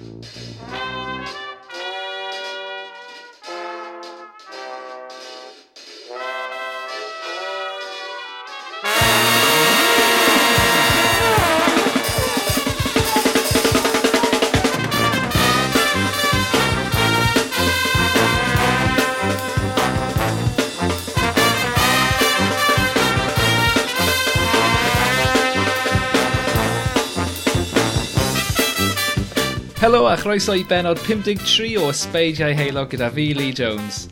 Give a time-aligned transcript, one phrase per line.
[0.00, 1.59] Música
[30.20, 34.02] chroeso i benod 53 o Ysbeidiau Heilog gyda fi, Lee Jones.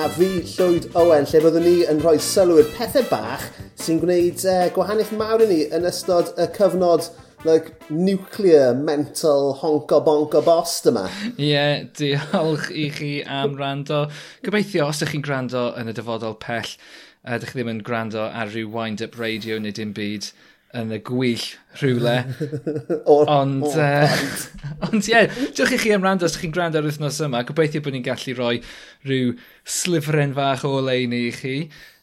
[0.00, 3.44] A fi, Llwyd Owen, lle byddwn ni yn rhoi sylw i'r pethau bach
[3.84, 7.10] sy'n gwneud uh, gwahaniaeth mawr i ni yn ystod y cyfnod
[7.44, 11.04] like, nuclear mental honco bonco bost yma.
[11.34, 14.06] Ie, yeah, diolch i chi am rando.
[14.46, 16.78] Gobeithio, os ydych chi'n gwrando yn y dyfodol pell,
[17.28, 20.32] ydych chi ddim yn gwrando ar ryw wind-up radio neu dim byd,
[20.74, 21.44] yn y gwyll
[21.80, 22.16] rhywle.
[23.38, 24.14] ond, uh,
[24.88, 27.44] ond ie, yeah, diolch i chi am rand os chi'n gwrando ar wythnos yma.
[27.46, 28.56] Gobeithio bod ni'n gallu rhoi
[29.06, 29.34] rhyw
[29.78, 31.56] slifren fach o lein i chi.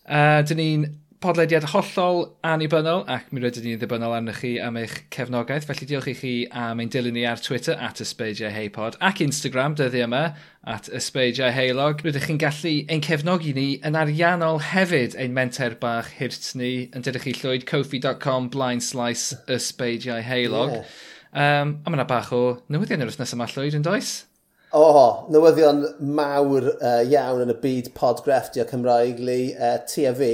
[0.08, 0.88] Uh, dyn ni'n
[1.22, 5.68] podlediad hollol annibynnol ac mi rydyn ni'n ddibynnol arnych chi am eich cefnogaeth.
[5.70, 9.76] Felly diolch i chi am ein dilyn ni ar Twitter at ysbeidiau heipod ac Instagram
[9.78, 10.24] dyddi yma
[10.66, 12.02] at ysbeidiau heilog.
[12.02, 17.06] Rydych chi'n gallu ein cefnogi ni yn ariannol hefyd ein menter bach hirt ni yn
[17.06, 20.74] dydych chi llwyd kofi.com blind slice ysbeidiau heilog.
[20.80, 21.62] Yeah.
[21.62, 22.42] Um, a mae bach o
[22.74, 24.16] newyddion yr wythnos yma llwyd yn does?
[24.74, 25.86] O, oh, newyddion
[26.18, 30.34] mawr uh, iawn yn y byd podgrefftio Cymraeg, li uh, TFE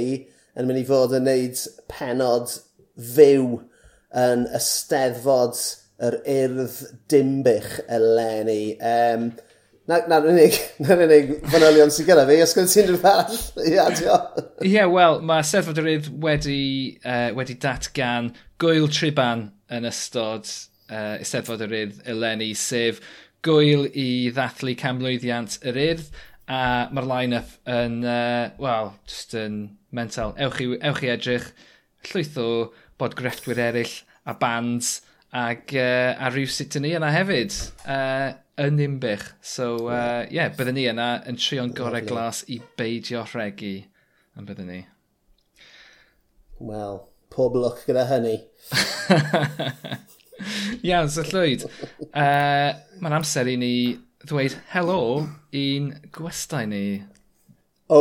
[0.58, 2.54] yn mynd i fod yn neud penod
[3.16, 3.58] fyw
[4.18, 5.58] yn ysteddfod
[6.08, 8.62] yr urdd dimbych eleni.
[8.78, 9.30] Um,
[9.88, 10.52] Na'r na, unig,
[10.84, 14.16] na, unig fanylion sy'n gyda fi, os gwneud ti'n rhywbeth arall i adio?
[14.60, 16.64] Ie, yeah, wel, mae Steddfod yr Urdd wedi,
[17.00, 18.28] uh, wedi datgan
[18.60, 20.44] gwyl triban yn ystod
[20.92, 23.00] uh, Steddfod yr Urdd eleni, sef
[23.46, 26.12] gwyl i ddathlu camlwyddiant yr Urdd
[26.48, 29.60] A mae'r line-up yn, uh, wel, just yn
[29.92, 30.32] mental.
[30.40, 31.50] Ewch i, ewch i edrych,
[32.08, 32.48] llwyth o
[33.00, 33.98] bod grefftwyr eraill
[34.28, 34.98] a bands
[35.36, 37.52] ag, uh, a rhyw sut ni yna hefyd
[37.84, 38.32] uh,
[38.64, 39.26] yn imbych.
[39.44, 43.76] So, uh, yeah, byddwn ni yna yn trio'n gorau glas i beidio rhegi
[44.38, 44.80] yn byddwn ni.
[46.64, 48.38] Wel, pob look gyda hynny.
[50.86, 51.68] Iawn, so llwyd.
[52.08, 52.72] Uh,
[53.02, 53.74] Mae'n amser i ni
[54.28, 55.02] ddweud helo
[55.56, 56.82] i'n gwestai ni.
[57.88, 58.00] O,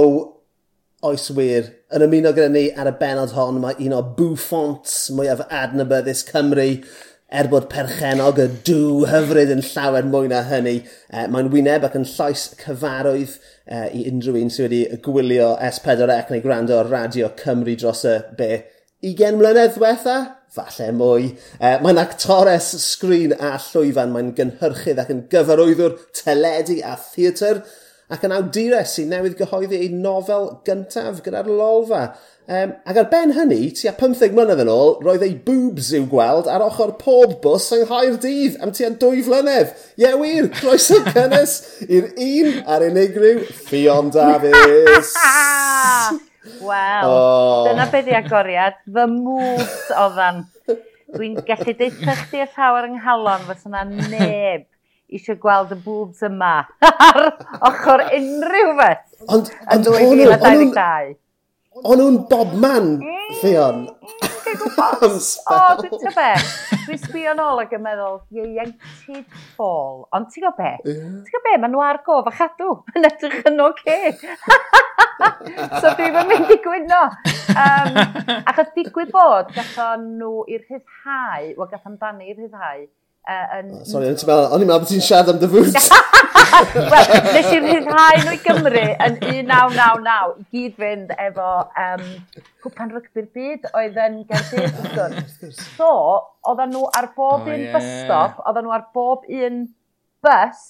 [1.07, 1.69] oes wir.
[1.95, 6.67] Yn ymuno gyda ni ar y benod hon mae un o bwffont mwyaf adnabyddus Cymru
[7.27, 10.77] er bod perchenog y dŵ hyfryd yn llawer mwy na hynny.
[11.11, 16.33] E, Mae'n wyneb ac yn llais cyfarwydd e, i unrhyw un sydd wedi gwylio S4C
[16.33, 18.51] neu gwrando ar Radio Cymru dros y be
[19.03, 20.17] 20 mlynedd diwetha?
[20.57, 21.31] falle mwy.
[21.61, 27.63] E, mae'n actores sgrin a llwyfan, mae'n gynhyrchydd ac yn gyfarwyddwr teledu a theatr,
[28.13, 32.03] ac yn awdures sy'n newydd gyhoeddi ei nofel gyntaf gyda'r lolfa.
[32.47, 36.47] Um, ac ar ben hynny, tua 15 mlynedd yn ôl, roedd ei boobs i'w gweld
[36.47, 39.73] ar ochr pob bws yng Nghaer Dydd am tua 2 flynedd.
[39.99, 41.57] Ie wir, croeso cynnes
[41.89, 45.11] i'r un ar unigryw Fion Davies.
[46.61, 47.67] Wel, oh.
[47.67, 48.79] dyna beth i agoriad.
[48.85, 50.43] Fy mwds oeddan.
[51.15, 54.65] Dwi'n gallu deitha chdi y llawer yng nghalon, fes yna neb
[55.07, 57.21] eisiau gweld y boobs yma ar
[57.69, 59.05] ochr unrhyw beth.
[59.27, 60.81] Ond, ond, ond, ond, ond, ond, ond,
[61.93, 63.05] ond,
[63.43, 65.01] ond, ond, Ti'n gwybod?
[65.51, 66.27] O, dwi'n ti'n be?
[66.85, 70.05] Dwi'n sbio nôl ac yn meddwl, ieuenctid ffôl.
[70.15, 70.69] Ond ti'n gwybod be?
[70.87, 71.09] Yeah.
[71.25, 71.55] Ti'n gwybod be?
[71.63, 72.69] Mae nhw ar gof a chadw.
[72.95, 73.97] Yn edrych yn oce.
[75.81, 77.01] so dwi'n yn mynd i gwyno.
[77.57, 77.99] Um,
[78.37, 82.87] achos digwydd bod, gatho nhw i'r rhyddhau, wel gatho amdani i'r rhyddhau,
[83.27, 83.71] Uh, yn...
[83.75, 85.75] Oh, Sorry, o'n i'n meddwl bod ti'n siarad am dy fwt.
[86.91, 91.47] Wel, nes i'n rhyddhau nhw i Gymru yn 1999 i gyd fynd efo
[91.83, 92.05] um,
[92.63, 95.59] cwpan rygbi'r byd oedd yn Gerdydd.
[95.75, 95.89] So,
[96.47, 97.75] oedden nhw ar bob oh, un yeah.
[97.75, 99.59] bus stop, oedden nhw ar bob un
[100.23, 100.63] bus.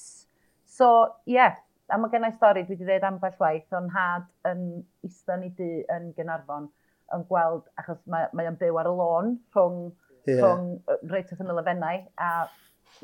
[0.80, 0.90] So,
[1.30, 1.62] ie, yeah,
[1.94, 4.66] a mae gennau stori dwi wedi dweud ambell waith, o'n had yn
[5.06, 6.68] eistedd ni di yn Gynarfon
[7.16, 9.80] yn gweld, achos mae, mae o'n byw ar y lôn rhwng
[10.28, 10.44] yeah.
[10.44, 12.06] rhwng reit wrth yn y lefennau.
[12.22, 12.32] A,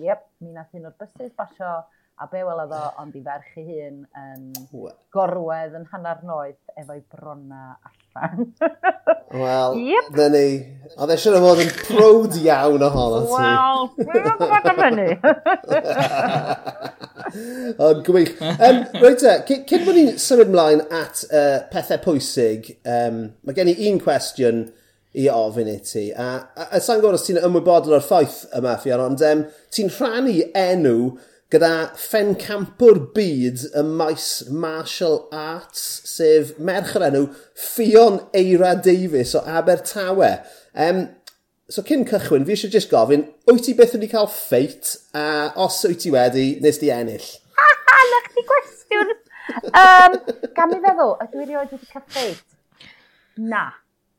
[0.04, 1.80] yep, mi nath un o'r bysys basio
[2.22, 4.44] a be welodd o, ond i ferch ei hun yn
[5.14, 8.52] gorwedd yn hanner noeth efo'i brona allan.
[9.44, 10.12] Wel, yep.
[10.20, 10.46] na ni.
[10.94, 13.34] Oedd e siwr o fod yn prod iawn ohono ti.
[13.34, 15.10] Wel, dwi'n gwybod am hynny.
[17.88, 18.36] Ond gwych.
[18.54, 23.74] Um, Reit e, cyn bod ni'n symud mlaen at uh, pethau pwysig, um, mae gen
[23.74, 24.68] i un cwestiwn
[25.14, 26.08] i ofyn i ti.
[26.18, 29.92] A, a, a sa'n gwybod os ti'n ymwybodol o'r ffaith yma, Fion, ond um, ti'n
[29.94, 30.98] rhannu enw
[31.54, 39.36] gyda ffen campwr byd y maes martial arts, sef merch yr enw Fion Eira Davies
[39.38, 40.32] o Abertawe.
[40.74, 41.06] Um,
[41.70, 45.78] so cyn cychwyn, fi eisiau jyst gofyn, wyt ti beth wedi cael ffeit, a os
[45.86, 47.30] wyt ti wedi, nes di ennill?
[47.60, 49.14] Ha ha, na chdi gwestiwn!
[49.84, 50.18] um,
[50.58, 52.44] gan mi feddwl, ydw i wedi cael ffeit?
[53.38, 53.68] Na,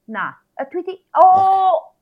[0.06, 0.94] na, A dwi di...
[1.18, 1.26] O!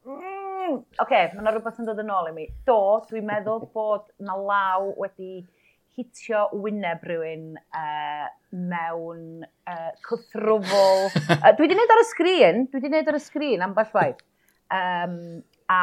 [0.07, 0.73] Mm!
[0.73, 2.47] Oce, okay, mae yna rhywbeth yn dod yn ôl i mi.
[2.69, 2.79] Do,
[3.09, 5.43] dwi'n meddwl bod na law wedi
[5.97, 11.09] hitio wyneb rhywun uh, mewn uh, cythrwfol.
[11.09, 14.21] uh, dwi wedi gwneud ar y sgrin, dwi wedi gwneud ar y sgrin am bellwaith.
[14.73, 15.17] Um,
[15.73, 15.83] a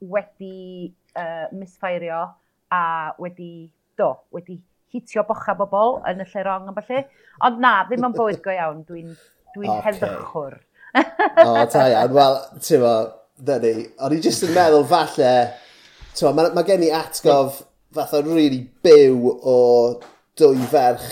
[0.00, 2.24] wedi uh, misfairio
[2.70, 2.82] a
[3.18, 3.52] wedi,
[3.98, 4.58] do, wedi
[4.90, 7.04] hitio bocha bobl yn y lle rong am falle.
[7.46, 9.86] Ond na, ddim yn bywyd go iawn, dwi'n dwi, n, dwi n okay.
[9.88, 10.58] heddychwr
[10.94, 12.14] o, ta iawn.
[12.16, 12.94] Wel, ti'n mo,
[13.46, 13.74] dyna.
[14.06, 15.34] O'n i jyst yn meddwl falle,
[16.16, 17.62] ti'n mae ma gen i atgof
[17.94, 19.58] fath o really byw o
[20.38, 21.08] dwy ferch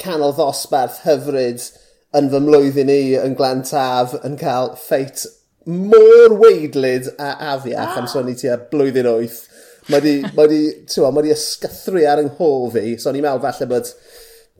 [0.00, 1.64] canol ddosbarth hyfryd
[2.16, 5.24] yn fy mlwyddyn i yn Glantaf yn cael ffeit
[5.70, 9.40] mor weidlyd a afiach am sôn i ti a blwyddyn 8.
[9.90, 10.60] Mae di, mae di,
[11.10, 13.88] ma, di ysgythru ar yng nghof fi, so ni'n meddwl falle bod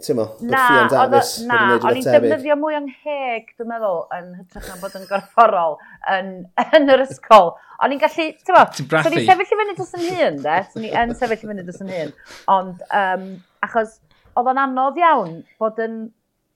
[0.05, 4.69] ti'n mo, gwrthion Davies na, o'n i'n defnyddio mwy o'n heg, dwi'n meddwl, yn hytrach
[4.69, 5.77] na bod yn gorfforol
[6.17, 6.31] yn,
[6.79, 7.53] yn yr ysgol.
[7.81, 10.83] O'n i'n gallu, ti'n mo, so ni'n sefyll i fyny dros yn hun, de, so
[10.85, 12.15] ni'n sefyll i fyny dros yn hun,
[12.57, 13.29] ond um,
[13.67, 13.99] achos
[14.39, 16.01] oedd o'n anodd iawn bod yn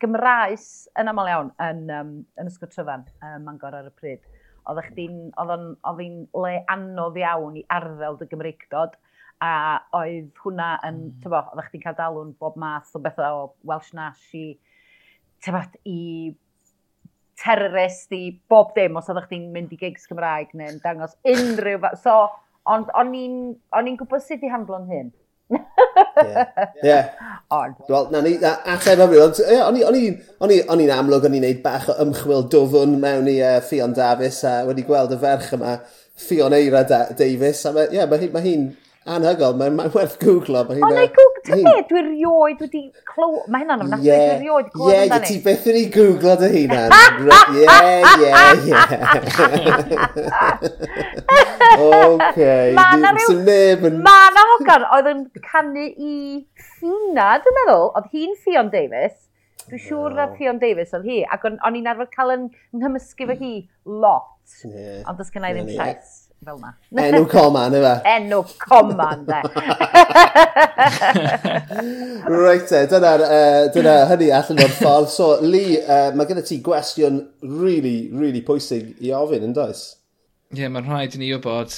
[0.02, 0.68] Gymraes
[1.00, 4.22] yn aml iawn yn, um, yn ysgol tryfan, um, Mangor ar y pryd.
[4.68, 8.96] Oedd chdi'n, oedd o'n, le anodd iawn i arddel dy Gymreigdod,
[9.44, 9.50] a
[9.98, 11.18] oedd hwnna yn, mm.
[11.24, 14.46] tyfo, oeddech chdi'n cael dalwn bob math o bethau o Welsh Nash i,
[15.44, 16.00] tyfo, i
[17.40, 21.90] terrorist i bob dim os oeddech chdi'n mynd i gigs Cymraeg neu'n dangos unrhyw...
[22.00, 22.24] So,
[22.70, 25.12] ond o'n i'n gwybod sut i handlo'n hyn.
[26.84, 27.00] Ie.
[27.88, 29.34] Wel, na ni, na, ateb am rhywun.
[29.68, 34.40] O'n i'n amlwg, o'n i'n neud bach o ymchwil dofwn mewn i uh, Fion Davies
[34.48, 35.76] a wedi gweld y ferch yma,
[36.24, 37.62] Fion Eira da Davies.
[37.68, 38.56] A mae yeah, ma hi'n ma hi
[39.04, 40.62] anhygol, mae'n mae werth googlo.
[40.68, 42.80] Mae na i googlo, ti'n beth dwi'n rioed wedi
[43.10, 43.42] clw...
[43.52, 44.22] Mae hynna'n ofnadwy, yeah.
[44.30, 45.24] dwi'n rioed gwybod yeah, amdani.
[45.24, 46.82] Ie, ti beth yn ei googlo dy hynna.
[47.52, 47.66] Ie,
[48.24, 48.30] ie,
[48.64, 48.74] ie.
[51.84, 52.50] Oce.
[52.78, 53.28] Mae yna rhyw...
[54.00, 56.16] Mae yna hogan oedd yn canu i
[56.80, 57.86] Fina, dwi'n meddwl.
[58.00, 59.16] Oedd hi'n Fion Davis.
[59.68, 61.22] Dwi'n siŵr na Fion Davis oedd hi.
[61.28, 62.48] Ac o'n i'n arfer cael yn
[62.80, 64.32] nghymysgu fo hi lot.
[64.64, 66.72] Ond does gen i ddim llais fel yna.
[67.04, 67.86] Enw coman, neu?
[68.14, 69.40] Enw coman, de.
[72.34, 73.40] Reit e, dyna, uh, e,
[73.74, 75.10] dyna hynny allan o'r ffordd.
[75.14, 79.80] So, Lee, e, uh, mae gen ti gwestiwn really, really pwysig i ofyn, yn does?
[80.52, 81.70] Ie, yeah, mae'n rhaid i ni wybod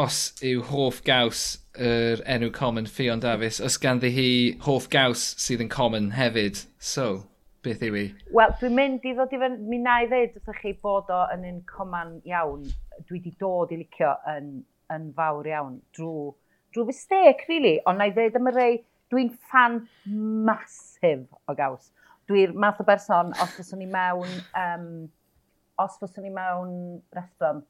[0.00, 1.42] os yw hoff gaws
[1.76, 4.30] yr er enw common Fion Davies, os ganddi hi
[4.66, 6.64] hoff gaws sydd yn common hefyd.
[6.78, 7.26] So,
[7.60, 8.02] Beth yw i?
[8.32, 11.20] Wel, dwi'n mynd i ddod i fynd, mi na i ddweud wrthych chi bod o
[11.34, 12.62] yn un coman iawn,
[13.04, 14.46] dwi wedi dod i licio yn,
[14.94, 16.30] yn fawr iawn drwy,
[16.72, 18.78] drwy mistec, really, ond na i ddweud am y rei,
[19.12, 19.76] dwi'n fan
[20.48, 21.90] masif o gaws.
[22.30, 24.86] Dwi'n math o berson, os fyswn ni mewn, um,
[25.84, 26.72] os fyswn ni mewn
[27.18, 27.66] restaurant,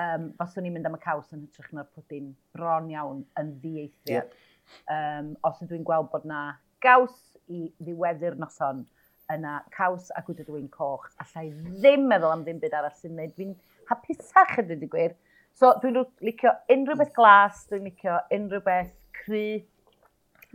[0.00, 4.32] um, fyswn ni'n mynd am y caws yn hytrach na'r pwdyn bron iawn yn ddieithriad.
[4.32, 4.48] Yep.
[4.96, 6.46] Um, os ydw i'n gweld bod na
[6.80, 7.18] gaws
[7.52, 8.86] i ddiweddu'r noson,
[9.34, 11.08] yna caws a gwydr dwi'n coch.
[11.22, 13.34] Alla i ddim meddwl am ddim byd arall sy'n neud.
[13.36, 13.56] Fi'n
[13.90, 15.18] hapusach ydy dweud gwir.
[15.58, 19.60] So dwi'n licio unrhyw beth glas, dwi'n licio unrhyw beth cry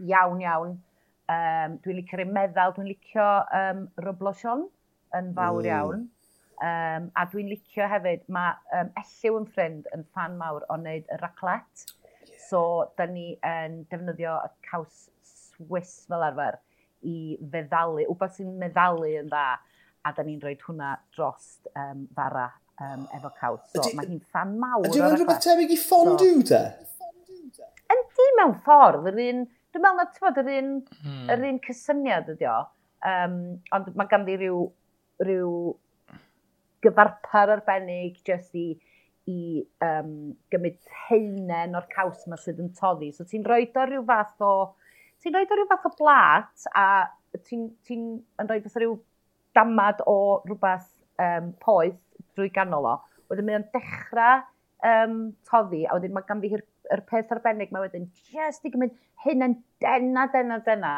[0.02, 0.76] iawn iawn.
[1.26, 3.30] Um, dwi'n licio licio'r meddal, dwi'n licio
[3.60, 4.68] um, roblosion
[5.18, 5.70] yn fawr mm.
[5.72, 6.06] iawn.
[6.66, 11.10] Um, a dwi'n licio hefyd, mae um, Elliw yn ffrind yn fan mawr o wneud
[11.12, 11.86] y raclet.
[12.26, 12.38] Yeah.
[12.48, 12.62] So,
[12.98, 16.60] da ni yn defnyddio y caws Swiss fel arfer
[17.06, 19.48] i feddalu, wbeth sy'n meddalu yn dda,
[20.06, 22.48] a da ni'n rhoi hwnna dros um, fara
[22.82, 23.64] um, efo caws.
[23.74, 24.88] So, mae hi'n fan mawr.
[24.90, 26.64] Ydy hwn rhywbeth tebyg i fondue so, te?
[27.96, 30.72] Yndi mewn ffordd, yr un, dwi'n meddwl na, ti'n bod, yr un,
[31.04, 31.24] hmm.
[31.34, 32.60] yr un cysyniad ydi o.
[33.06, 33.40] Um,
[33.76, 34.62] ond mae ganddi rhyw,
[35.22, 35.52] rhyw
[36.86, 38.68] gyfarpar arbennig jyst i,
[39.30, 39.40] i
[39.86, 43.12] um, gymryd heinen o'r caws yma sydd yn toddi.
[43.14, 44.56] So ti'n rhoi o rhyw fath o
[45.26, 46.86] ti'n rhoi rhyw fath o blat a
[47.50, 48.98] ti'n ti yn rhoi o rhyw
[49.58, 50.92] damad o rhywbeth
[51.24, 51.98] um, poeth
[52.38, 52.96] drwy ganol o.
[53.32, 54.44] Wedyn mae'n dechrau
[54.86, 55.18] um,
[55.50, 58.94] toddi, a wedyn mae ganddi yr peth arbennig mae wedyn just i gymryd
[59.26, 60.94] hyn yn dena, dena, dena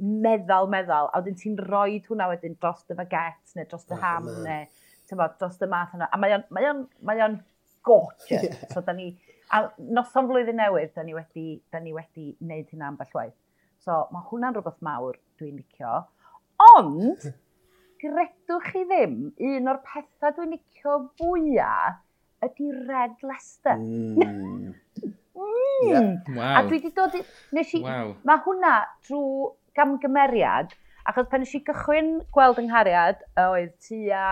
[0.00, 4.28] meddal, meddal, a wedyn ti'n rhoi hwnna wedyn dros dy faget neu dros dy ham
[4.28, 4.68] oh, neu
[5.08, 6.08] tyfod, dros dy math yna.
[6.12, 7.40] A mae o'n, mae on, mae on
[7.86, 8.30] gorgeous.
[8.30, 8.56] Yeah.
[8.72, 9.12] So, da ni,
[9.52, 13.36] a noson flwyddyn newydd, da ni wedi, da ni wedi wneud hynna ambell waith.
[13.84, 15.92] So mae hwnna'n rhywbeth mawr dwi'n licio.
[16.76, 17.24] Ond,
[18.02, 19.16] gredwch chi ddim,
[19.50, 22.02] un o'r pethau dwi'n licio fwyaf
[22.44, 23.76] ydy Red Leicester.
[23.80, 24.74] Mm.
[25.04, 25.88] mm.
[25.88, 26.12] Yeah.
[26.36, 26.52] Wow.
[26.58, 27.16] A dwi wedi dod...
[27.16, 27.24] I,
[27.56, 28.12] nes i, wow.
[28.28, 28.74] Mae hwnna
[29.08, 30.74] drwy gamgymeriad,
[31.08, 34.26] achos pan nes i gychwyn gweld yng nghariad, oedd a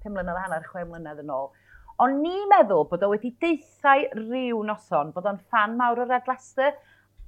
[0.00, 1.50] 5 mlynedd a hanner, 6 mlynedd yn ôl,
[2.04, 6.30] ond ni meddwl bod o wedi deithau rhyw noson bod o'n fan mawr o Red
[6.30, 6.72] Leicester,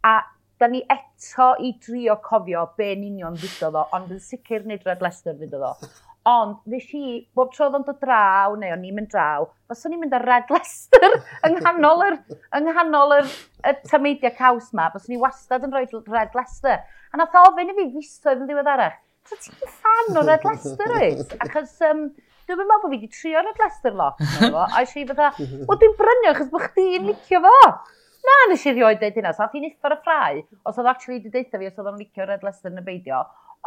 [0.07, 0.17] a
[0.61, 5.05] da ni eto i drio cofio be'n union ddudodd o, ond yn sicr nid Red
[5.05, 5.91] Leicester ddudodd o.
[6.27, 9.85] Ond, nes i, bob tro oedd o'n dod draw, neu o'n i'n mynd draw, os
[9.87, 11.13] o'n i'n mynd ar Red Leicester
[11.47, 12.17] yng nghanol yr,
[12.59, 13.29] yng nghanol yr,
[13.63, 16.81] y tameidia caws ma, os o'n i wastad yn rhoi Red Leicester.
[17.13, 18.97] A nath ofyn i fi fisoedd yn ddiweddarach,
[19.29, 21.37] so ti'n fan o Red Leicester oes?
[21.47, 22.09] Achos, um,
[22.49, 24.27] dwi'n meddwl bod fi wedi trio Red Leicester lot.
[24.49, 25.31] A eisiau i fatha,
[25.67, 27.55] o dwi'n brynio achos bod chdi'n licio fo
[28.27, 29.33] na, nes i rioed dweud hynna.
[29.35, 32.01] So, ath i'n iffar y ffrau, os oedd actually wedi deitha fi, os oedd o'n
[32.01, 33.21] licio Red Leicester yn y beidio.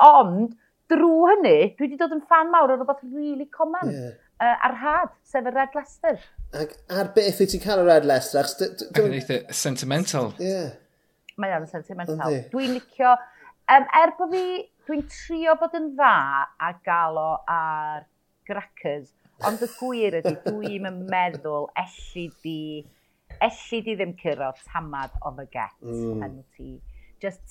[0.08, 0.56] Ond,
[0.92, 3.94] drwy hynny, dwi wedi dod yn fan mawr o rhywbeth really common.
[3.94, 4.18] Yeah.
[4.40, 6.20] Uh, ar had, sef y Red Leicester.
[6.60, 8.48] Ac ar beth wyt ti'n cael y Red Leicester?
[8.48, 10.32] Ac yn eitha sentimental.
[10.44, 10.76] Yeah.
[11.40, 12.40] Mae o'n sentimental.
[12.54, 13.16] Dwi'n licio...
[13.70, 14.46] Um, er bod fi...
[14.90, 16.14] Dwi'n trio bod yn dda
[16.66, 18.08] a gael o ar
[18.50, 19.12] grackers,
[19.46, 22.56] ond y gwir ydy, dwi'n meddwl elli di...
[22.82, 22.99] Di
[23.46, 26.24] elli di ddim curo tamad o baget mm.
[26.26, 26.74] yn ti.
[27.24, 27.44] Just,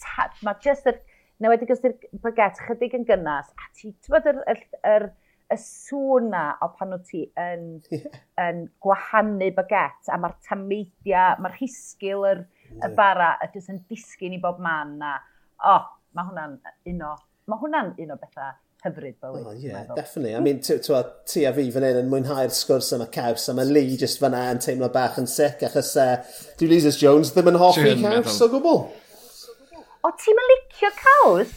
[0.47, 1.01] mae just yr,
[1.39, 5.09] neu wedi yw'r baget chydig yn gynnas, a ti, ti'n bod yr, yr, yr,
[5.49, 8.21] y sŵn na o pan wyt ti yn, yeah.
[8.45, 12.89] yn gwahanu baget, a mae'r tameidia, mae'r hisgil yr, yeah.
[12.89, 15.17] y bara, a jyst yn disgyn i bob man na,
[15.59, 16.59] o, oh, mae hwnna'n
[16.93, 17.15] un o,
[17.49, 19.47] mae hwnna'n un o bethau hyfryd bywyd.
[19.47, 20.37] Oh, yeah, definitely.
[20.37, 23.99] I mean, ti a fi fan hyn yn mwynhau'r sgwrs yma caws, a mae Lee
[23.99, 27.61] just fan yn teimlo bach yn sic, achos e, uh, dwi Lises Jones ddim yn
[27.61, 28.81] hoffi caws o gwbl.
[30.07, 31.53] O, ti'n licio caws?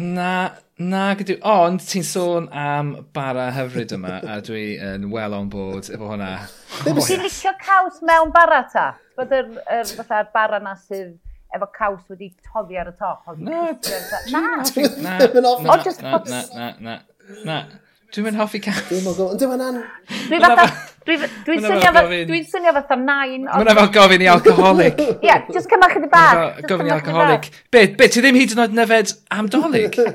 [0.00, 0.32] Na,
[0.80, 1.34] Na, gydw...
[1.44, 6.30] Ond ti'n sôn am bara hyfryd yma, a dwi yn well on board efo hwnna.
[6.86, 8.86] Ti'n licio caws mewn bara ta?
[9.18, 11.18] Bod yr, yr, yr bara na sydd
[11.56, 13.30] efo caws wedi toddi ar y top.
[13.36, 16.98] Na, na, na, na, na, na, na.
[17.44, 17.62] na,
[18.10, 18.78] Dwi'n mynd hoffi caws.
[18.88, 19.18] Dwi'n mynd
[20.42, 20.70] gofyn.
[21.06, 21.34] Dwi'n mynd.
[21.46, 22.16] Dwi'n swnio fatha...
[22.26, 23.44] Dwi'n swnio fatha nain.
[23.46, 24.98] Mae'n efo gofyn i alcoholic.
[25.22, 26.48] Ie, just cymach yn y.
[26.66, 27.46] Gofyn i alcoholic.
[27.70, 30.00] Be, be, ti ddim hyd yn oed nefed amdolig?
[30.02, 30.08] Ie,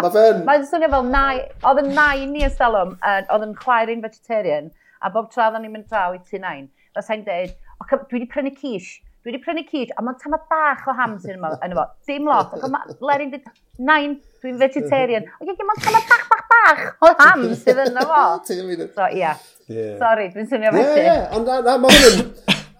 [0.00, 0.40] mae fe'n...
[0.48, 1.44] Mae'n swnio fel nain.
[1.60, 4.72] Oedd yn nain ni ystalwm, oedd yn chwaer un vegetarian,
[5.04, 7.52] a bob tra oedden ni'n mynd draw i tu nain, fas i'n dweud,
[7.84, 11.54] dwi wedi prynu quiche, Dwi wedi prynu cig, a mae'n tamad bach o hamsyn yma,
[11.64, 11.84] yna fo.
[12.10, 12.50] Dim lot.
[12.58, 13.46] Ac mae Lerin dweud,
[13.88, 15.30] nain, dwi'n vegetarian.
[15.40, 18.24] O ie, mae'n tamad bach, bach, bach o ham sydd yna fo.
[18.98, 19.16] so, ia.
[19.16, 19.40] Yeah.
[19.64, 19.96] Yeah.
[20.02, 21.00] Sorry, dwi'n swnio felly.
[21.00, 21.80] Ie, yeah, ond yeah.
[21.80, 22.28] mae hwn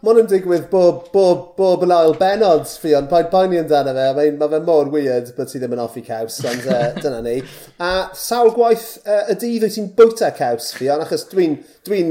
[0.04, 4.08] Mae'n yn digwydd bob, bob, bob yn ail benod fi, ond pa'n poeni amdano fe,
[4.18, 7.38] mae, mae fe mor weird bod ti ddim yn offi caws, ond uh, dyna ni.
[7.80, 11.56] A sawl gwaith uh, y dydd wyt ti'n bwyta caws fi, ond achos dwi'n
[11.88, 12.02] dwi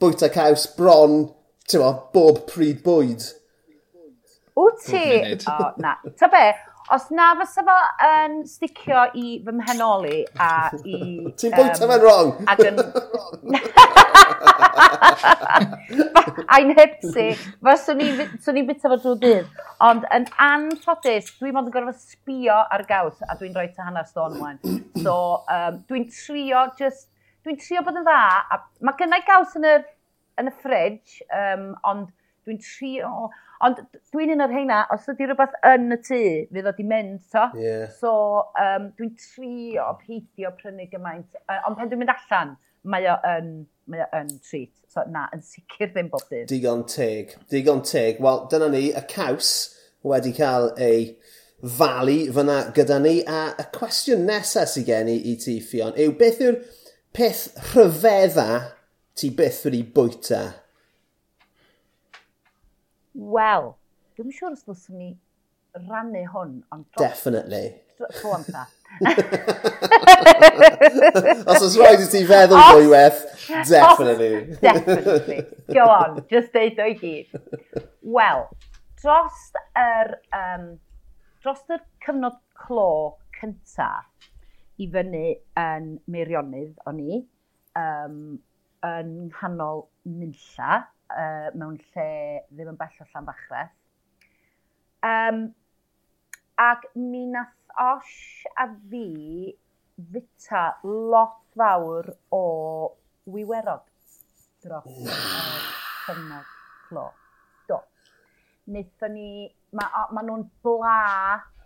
[0.00, 1.26] bwyta caws bron,
[1.68, 1.84] ti'n
[2.16, 3.28] bob pryd bwyd.
[4.54, 5.04] Wyt ti?
[5.50, 5.96] O, na.
[6.18, 6.44] Ta be,
[6.94, 7.74] os na fysa fo
[8.06, 10.50] yn sticio i fy mhenoli a
[10.84, 10.98] i...
[11.40, 12.30] Ti'n bwyta fe'n wrong!
[12.52, 12.78] Ac yn...
[16.54, 17.26] A'n hepsi,
[17.66, 19.62] fyswn ni bita fo drwy dydd.
[19.84, 24.06] Ond yn anffodus, dwi'n modd yn gorfod sbio ar gaws a dwi'n rhoi ta hanner
[24.06, 24.60] stôn ymlaen.
[25.02, 25.16] So,
[25.50, 27.08] um, dwi'n trio just...
[27.44, 28.20] Dwi'n trio bod yn dda.
[28.54, 29.78] A, mae gennau gaws yn y,
[30.40, 32.12] yn y ffridge, um, ond
[32.44, 33.10] Dwi'n trio...
[33.64, 33.78] Ond
[34.12, 36.22] dwi'n un o'r heina, os ydy rhywbeth yn y tŷ,
[36.52, 37.44] fydd o di mynd, to.
[37.56, 37.86] Yeah.
[38.00, 38.10] So,
[38.60, 41.38] um, dwi'n trio peidio prynu gymaint.
[41.46, 43.54] Uh, ond pen dwi'n mynd allan, mae o yn,
[43.88, 44.74] mae o yn treat.
[44.92, 46.50] So, na, yn sicr ddim bob dydd.
[46.50, 47.32] Digon teg.
[47.50, 48.20] Digon teg.
[48.24, 49.54] Wel, dyna ni, y caws
[50.04, 51.14] wedi cael ei
[51.64, 53.16] falu fyna gyda ni.
[53.24, 56.60] A y cwestiwn nesaf sydd gen i i ti, Fion, yw beth yw'r
[57.16, 58.48] peth rhyfedda
[59.16, 60.42] ti byth wedi bwyta
[63.14, 63.68] Wel,
[64.18, 65.08] dwi'n siŵr os ddylswn ni
[65.74, 66.86] rannu hwn, ond...
[66.98, 67.66] Definitely.
[68.20, 68.64] Rwan ta.
[71.50, 73.20] Os oes rhaid i ti feddwl fwy weth,
[73.70, 74.56] definitely.
[74.62, 75.38] definitely.
[75.70, 77.30] Go on, just deud o'i gyd.
[78.16, 78.48] Wel,
[79.02, 79.38] dros
[79.78, 80.64] yr, um,
[81.42, 82.90] dros yr cyfnod clo
[83.38, 83.92] cynta
[84.82, 87.22] i fyny yn Meirionydd o'n i,
[87.78, 88.18] um,
[88.86, 90.72] yn nghanol nunlla,
[91.14, 92.08] uh, mewn lle
[92.50, 93.74] ddim yn bell o Llanfachreth.
[95.04, 95.46] Um,
[96.60, 99.54] ac mi nath Osh a fi
[100.12, 102.44] fita lot fawr o
[103.26, 103.82] wiwerod
[104.62, 105.64] dros uh,
[106.06, 106.46] cyfnod
[106.88, 107.08] clo.
[107.68, 107.80] Do.
[108.70, 111.00] Nethon ni, mae ma nhw'n bla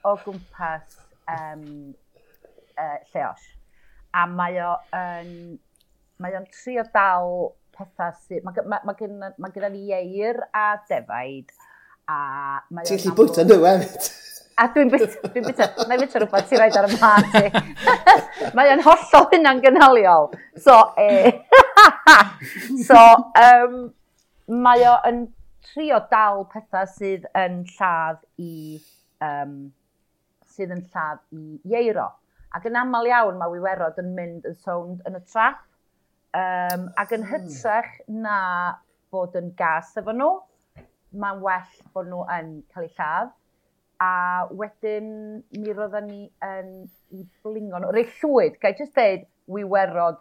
[0.09, 0.97] o gwmpas
[1.29, 1.93] um,
[2.73, 3.45] uh, lleos.
[4.17, 5.59] A mae o yn, um,
[6.19, 8.45] mae o'n trio dal pethau sydd...
[8.47, 11.53] Mae ma, ma, ma, ma gyda ni eir a defaid.
[12.09, 12.19] A
[12.75, 14.09] mae Ti'n lli bwyta nhw hefyd.
[14.59, 17.63] A dwi'n bwyta, dwi'n bwyta, mae'n bwyta rhywbeth ti'n rhaid ar y mhati.
[18.59, 20.31] mae o'n hollol hynna'n gynhaliol.
[20.59, 21.31] So, e,
[22.89, 22.99] so
[23.39, 23.77] um,
[24.67, 25.27] mae o'n
[25.71, 28.55] trio dal pethau sydd yn lladd i...
[29.23, 29.59] Um,
[30.59, 32.09] sydd yn lladd i ieiro.
[32.57, 35.63] Ac yn aml iawn mae wiwerod yn mynd yn sownd yn y trap
[36.39, 38.39] Um, ac yn hytrach na
[39.13, 40.31] bod yn gas efo nhw,
[41.19, 43.35] mae'n well bod nhw yn cael eu lladd.
[44.05, 44.11] A
[44.55, 45.09] wedyn
[45.59, 46.69] mi roedden ni yn
[47.17, 47.93] i blingo nhw.
[47.95, 49.25] Rhaid llwyd, gai jyst dweud,
[49.57, 50.21] wiwerod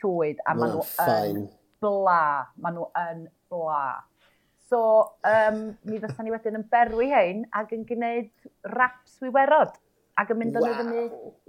[0.00, 1.42] llwyd a maen nhw yn
[1.82, 2.22] bla.
[2.62, 3.82] Maen nhw yn bla.
[4.70, 4.80] So,
[5.26, 8.30] um, mi fysa ni wedyn yn berwi hein ac yn gwneud
[8.70, 9.74] raps wiwerod
[10.20, 10.78] ac yn mynd yn wow.
[10.78, 11.02] fyny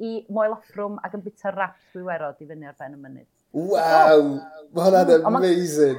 [0.07, 3.29] i moel offrwm ac yn bita raps wiwerod i fyny ar ben y mynydd.
[3.51, 4.19] Waw!
[4.19, 4.39] Oh.
[4.71, 5.97] Mae hwnna'n hmm, amazing.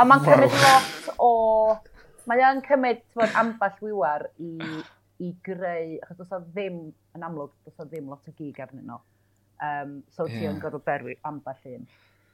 [0.00, 1.32] A mae'n cymryd lot o...
[2.26, 4.54] Mae o'n cymryd bod amball wiwar i,
[5.20, 5.98] i greu...
[6.06, 6.80] Achos does o ddim,
[7.16, 9.02] yn amlwg, does o ddim lot o gig arnyn nhw.
[9.66, 11.84] Um, so ti yn gorfod berwi amball un.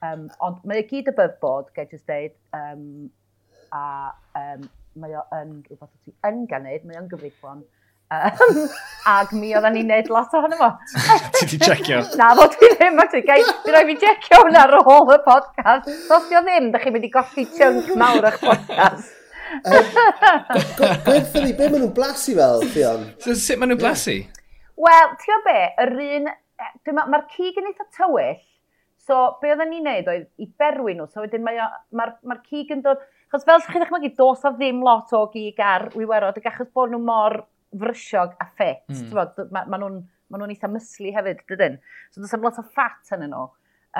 [0.02, 2.87] Um, ond mae o gyd y bydd bod, gael jyst deud, um,
[3.75, 3.85] a
[4.38, 4.64] um,
[5.02, 7.62] mae o yn rhywbeth o ti yn ganed, mae o'n gyfreithlon,
[8.12, 8.66] Um,
[9.09, 10.69] ag mi oedden ni'n neud lot ohono fo.
[11.38, 12.02] Ti di checio?
[12.21, 13.25] Na, fo ti ddim, actually.
[13.26, 15.90] Gai, mi roi fi checio hwnna ar ôl y podcast.
[16.12, 19.19] Os di o ddim, da chi'n mynd i golli chunk mawr o'ch podcast.
[21.09, 23.11] Gwerthu ni, be maen nhw'n blasu fel, Fion?
[23.19, 24.21] So, sut maen nhw'n blasu?
[24.87, 26.33] Wel, ti'n o be, yr un...
[26.62, 28.40] E, mae'r cig yn eitha tywyll,
[29.03, 31.09] So, be oedden ni'n neud oedd i berwi nhw.
[31.11, 33.01] So, wedyn mae'r ma, ma cig yn dod...
[33.33, 36.92] Chos fel chi'n ddechmygu, dos a ddim lot o gig ar wywerod, ac achos bod
[36.92, 37.38] nhw mor
[37.79, 38.85] frysiog a ffit.
[38.91, 39.11] Mm.
[39.15, 40.01] Bod, ma, nhw'n
[40.33, 41.77] ma nhw eitha myslu hefyd, dydyn.
[42.13, 43.49] So does am lot o ffat yn nhw.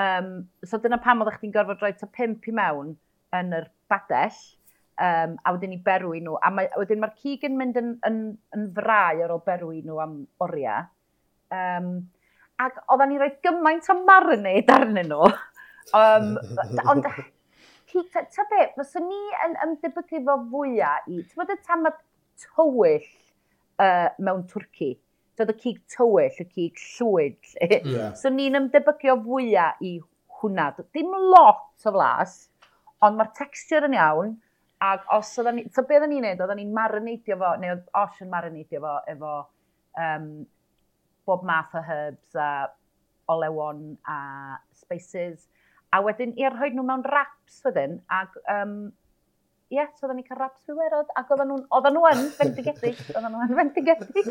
[0.03, 0.29] Um,
[0.65, 2.95] so dyna pam oeddech chi'n gorfod rhoi ta pimp i mewn
[3.37, 4.39] yn yr badell,
[4.97, 6.39] um, a wedyn ni berwi nhw.
[6.41, 8.19] A, mae, wedyn mae'r cig yn mynd yn, yn,
[8.57, 10.89] yn frau ar ôl berwi nhw am oriau.
[11.53, 11.93] Um,
[12.61, 15.29] ac oedden ni rhoi gymaint o marinade arnyn nhw.
[15.93, 16.33] Um,
[16.89, 21.99] ond, ta, ta be, fyswn ni yn ymdebygu fo fwyaf i, ti'n bod y tamat
[22.41, 23.11] tywyll
[23.83, 24.93] uh, mewn Twrci.
[25.37, 27.39] Doedd y cig tywyll, y cig llwyd.
[27.59, 28.13] Yeah.
[28.19, 29.95] so ni'n ymdebygio fwyaf i
[30.39, 30.69] hwnna.
[30.95, 32.37] Dim lot o flas,
[33.03, 34.35] ond mae'r texture yn iawn.
[34.83, 35.65] Ac os oedden ni...
[35.73, 36.43] So be oedden ni'n neud?
[36.43, 39.35] Oedden ni'n marinatio fo, neu oedd Osh yn marinatio fo efo
[40.03, 40.29] um,
[41.25, 42.49] bob math o herbs a
[43.31, 44.19] olewon a
[44.75, 45.47] spices.
[45.93, 48.91] A wedyn, i'r rhoi nhw mewn wraps wedyn, ac um,
[49.71, 52.99] ie, yeah, so oedden ni'n cael raps wiwerod, ac oedden nhw'n, oedden nhw yn fendigedig,
[53.15, 54.27] oedden nhw yn fendigedig.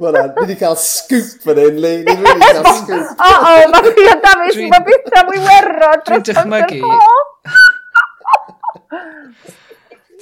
[0.00, 3.12] Wel na, ni wedi cael scoop yn un, ni wedi cael scoop.
[3.26, 6.02] O, o, mae chi yn dafis, mae beth am werod.
[6.08, 6.94] Dwi'n dychmygu.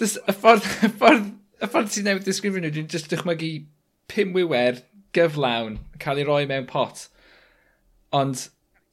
[0.02, 3.54] Dys, y ffordd, y ffordd, y ffordd sy'n newid disgrifio nhw, dwi'n just dychmygu
[4.10, 4.82] pum wywer
[5.16, 7.06] gyflawn, cael ei roi mewn pot.
[8.16, 8.48] Ond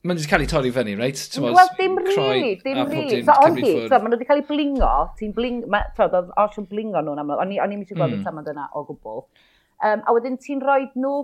[0.05, 1.21] maen nhw wedi cael ei torri fyny, reit?
[1.41, 3.21] Wel, dim rili, dim rili.
[3.25, 6.29] So, ond di, so, maen nhw wedi cael ei blingo, ti'n bling, ma, so, oedd
[6.43, 8.27] os yn blingo nhw'n amlwg, o'n i'n mysio gweld y mm.
[8.27, 9.25] tamad yna o gwbl.
[9.81, 11.15] Um, a wedyn ti'n rhoi nhw,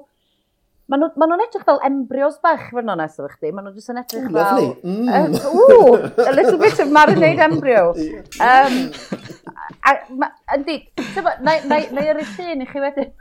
[0.90, 3.94] maen nhw'n ma nhw edrych fel embryos bach, fy'n ones efo chdi, maen nhw'n jyst
[3.94, 4.72] yn edrych fel...
[4.82, 5.14] Mm.
[5.14, 7.92] Uh, ooh, a little bit of marinade embryo.
[8.42, 8.80] Um,
[9.86, 10.82] a, ma, yndi,
[11.46, 13.14] na neu yr un i chi wedyn,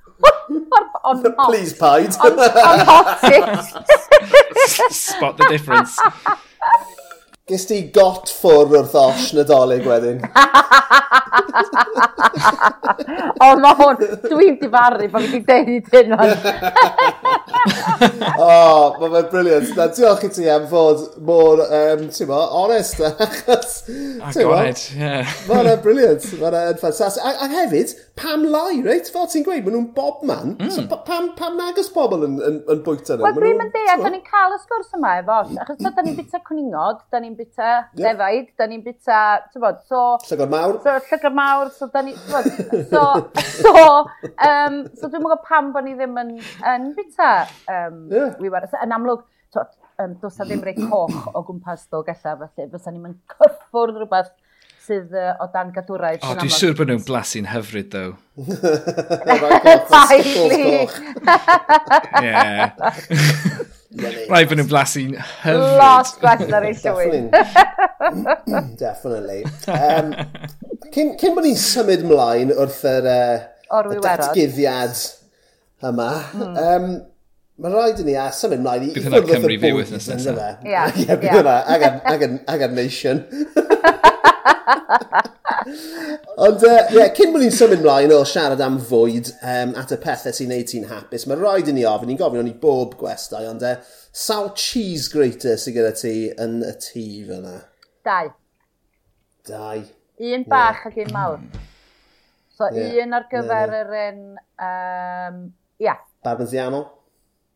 [1.04, 1.48] on hot.
[1.50, 2.10] Please paid.
[2.24, 3.20] On, on hot
[4.90, 5.98] Spot the difference.
[7.50, 10.20] Gys ti got ffwrdd wrth os nadolig wedyn.
[13.42, 16.30] o, mae hwn, dwi'n difaru bod fi'n deud hyn o'n.
[18.38, 19.72] o, mae fe'n briliant.
[19.74, 23.02] Na, diolch i ti am fod mor, um, ti'n mo, honest.
[23.02, 25.10] Agored, ie.
[25.10, 27.26] Mae hwnna'n briliant, mae hwnna'n ffantastig.
[27.26, 29.08] a hefyd, pam lai, reit?
[29.12, 30.54] Fel ti'n gweud, maen nhw'n bob man.
[30.58, 30.70] Mm.
[30.74, 33.24] So, pam, pam nag ys bobl yn, yn, yn bwyta nhw?
[33.26, 35.38] Wel, ddim yn deall, da ni'n cael y sgwrs yma efo.
[35.62, 35.88] Achos mm.
[35.96, 40.04] da ni'n bita cwningod, da ni'n bita defaid, da ni'n bita, ti'n bod, so...
[40.28, 40.78] Llygod mawr.
[40.84, 42.50] So, llygod mawr, so da ni, bod,
[42.92, 43.04] so,
[43.56, 43.74] so,
[44.50, 46.36] um, so dwi'n mwyn pam bod ni ddim yn,
[46.74, 47.32] yn bita
[47.66, 48.36] um, yeah.
[48.42, 48.68] wiwer.
[48.80, 49.26] Yn amlwg,
[50.00, 54.00] um, does na ddim rei coch o gwmpas ddol gallaf, felly fysa ni'n mynd cyffwrdd
[54.00, 54.32] rhywbeth
[54.90, 56.24] sydd uh, o dan gadwraeth.
[56.24, 58.04] O, oh, dwi'n siŵr bod nhw'n blasu'n hyfryd, ddo.
[62.20, 62.30] Ie.
[64.30, 65.60] Rhaid bod nhw'n blasu'n hyfryd.
[65.80, 67.26] Lot blasu ar ei llwyd.
[68.80, 69.40] Definitely.
[69.76, 70.06] Um,
[70.90, 73.38] cyn, cyn bod ni'n symud mlaen wrth yr uh,
[74.02, 74.96] datgyddiad
[75.90, 76.54] yma, mm.
[76.66, 76.86] um,
[77.60, 79.26] Mae rhaid i ni a symud mlaen i ffwrdd wrth y bwyd.
[79.26, 80.36] Bydd hynna Cymru fyw wythnos nesaf.
[80.64, 80.80] Ie.
[81.10, 81.56] Bydd hynna.
[82.48, 83.20] Ag ar nation.
[86.40, 89.94] Ond, ie, uh, yeah, cyn bod ni'n symud mlaen o siarad am fwyd um, at
[89.94, 92.56] y pethau sy'n neud ti'n hapus, mae rhaid i ni ofyn, ni'n gofyn o'n i
[92.62, 93.76] bob gwestai, ond uh,
[94.16, 97.56] sawl cheese grater sy'n gyda ti yn y tŷ fyna?
[98.06, 98.30] Dau.
[99.48, 99.82] Dau.
[100.20, 100.92] Un bach yeah.
[100.92, 101.42] ac un mawr.
[102.56, 103.02] So, yeah.
[103.04, 103.82] un ar gyfer yeah.
[103.82, 104.24] yr un...
[104.70, 105.44] Um,
[105.80, 106.00] yeah.
[106.24, 106.82] Barbesiano?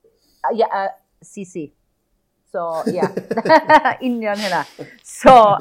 [0.05, 0.11] Ie,
[0.49, 1.69] uh, yeah, uh, CC.
[2.55, 3.11] So, ia.
[3.45, 3.99] Yeah.
[4.01, 4.65] Union hynna.
[5.03, 5.59] So...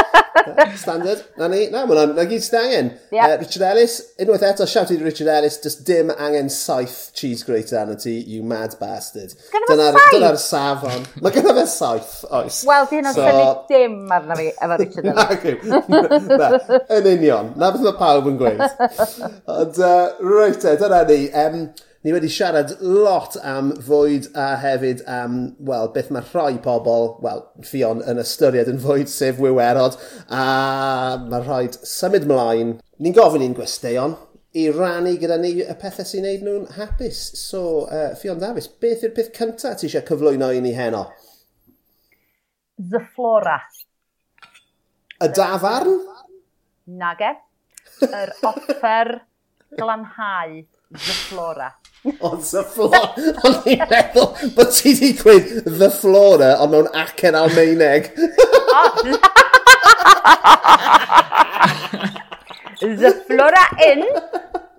[0.76, 1.20] Standard.
[1.36, 1.66] Na ni.
[1.68, 2.86] Na, mae'n na gyd sydd angen.
[3.12, 3.34] Yeah.
[3.34, 7.82] Uh, Richard Ellis, unwaith eto, shout i Richard Ellis, just dim angen saith cheese grater
[7.82, 9.34] arno ti, you mad bastard.
[9.68, 11.04] Dyna'r dyna safon.
[11.20, 12.62] Mae gyda fe saith, oes.
[12.70, 13.26] Wel, di hynna'n so...
[13.28, 15.68] sylwyd dim arno fi efo Richard Ellis.
[15.68, 17.52] na, na, yn union.
[17.60, 18.64] Na beth mae pawb yn gweud.
[19.58, 21.22] Ond, uh, reit, e, dyna ni.
[21.44, 21.62] Um,
[22.04, 25.36] ni wedi siarad lot am fwyd a hefyd am,
[25.68, 29.98] wel, beth mae rhai pobl, wel, ffion yn ystyried yn fwyd sef wywerod,
[30.32, 30.44] a
[31.26, 32.78] mae rhaid symud mlaen.
[33.00, 34.16] Ni'n gofyn i'n gwesteion
[34.56, 37.20] i rannu gyda ni y pethau sy'n neud nhw'n hapus.
[37.38, 41.04] So, uh, Fion Davies, beth yw'r peth cyntaf ti eisiau cyflwyno i ni heno?
[42.80, 43.58] The flora.
[45.20, 46.00] Y dafarn?
[46.96, 47.34] Nage.
[48.08, 49.20] Yr offer
[49.76, 51.74] glanhau the flora.
[52.20, 53.12] Ond the floor.
[53.44, 58.08] Ond i'n meddwl bod ti wedi gweud the flora ond mewn acen Almeineg.
[62.80, 64.02] the flora in.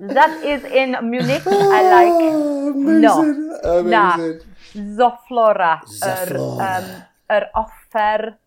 [0.02, 1.46] That is in Munich.
[1.46, 2.22] I ah, like.
[2.74, 3.02] Amazing.
[3.06, 3.14] No.
[3.78, 3.92] Amazing.
[3.94, 4.18] Na.
[4.98, 5.74] Zoflora.
[5.86, 6.10] Zoflora.
[6.18, 6.88] Yr, um,
[7.38, 8.41] yr offer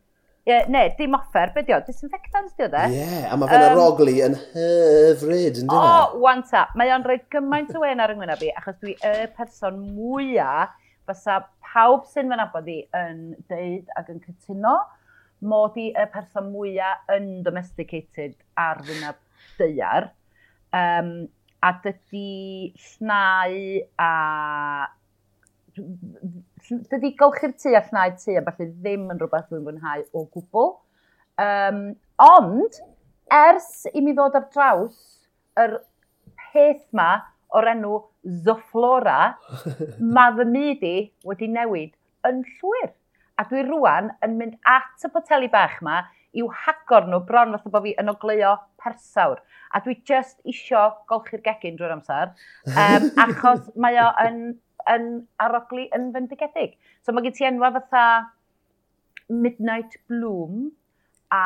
[0.44, 2.80] Yeah, ne, dim offer, beth yw, disinfectant yw de.
[2.92, 5.70] Ie, yeah, a mae fe'n um, arogli yn hyfryd, yn?
[5.70, 5.72] E?
[5.72, 9.14] O, oh, wanta, mae o'n rhoi gymaint o wen ar yngwyneb i, achos dwi y
[9.38, 10.74] person mwyaf
[11.09, 14.74] fysa pawb sy'n fy nabod i yn deud ac yn cytuno
[15.48, 19.16] mod i y person mwyaf yn domesticated ar wyneb
[19.57, 20.11] deiar.
[20.76, 21.14] Um,
[21.64, 23.57] a dydy llnau
[23.96, 24.12] a
[26.68, 30.72] dydy golchi'r tŷ a llnau tŷ a falle ddim yn rhywbeth dwi'n fwynhau o gwbl.
[31.44, 31.81] Um,
[32.22, 32.81] ond,
[33.35, 34.98] ers i mi ddod ar draws
[35.61, 35.79] yr
[36.40, 37.11] peth ma
[37.55, 37.94] o'r enw
[38.44, 39.35] Zoflora,
[40.00, 40.96] mae fy myd i
[41.29, 41.92] wedi newid
[42.29, 42.92] yn llwyr.
[43.38, 47.70] A dwi rwan yn mynd at y boteli bach ma i'w hagor nhw bron fatha
[47.74, 49.42] bod fi yn ogleo persawr.
[49.74, 52.33] A dwi just isio golchi'r gegin drwy'r amser,
[52.70, 54.40] um, achos mae o yn
[54.92, 55.09] yn
[55.42, 56.77] arogli yn fendigedig.
[57.03, 58.05] So mae gen ti enwa fatha
[59.29, 60.70] Midnight Bloom
[61.33, 61.44] a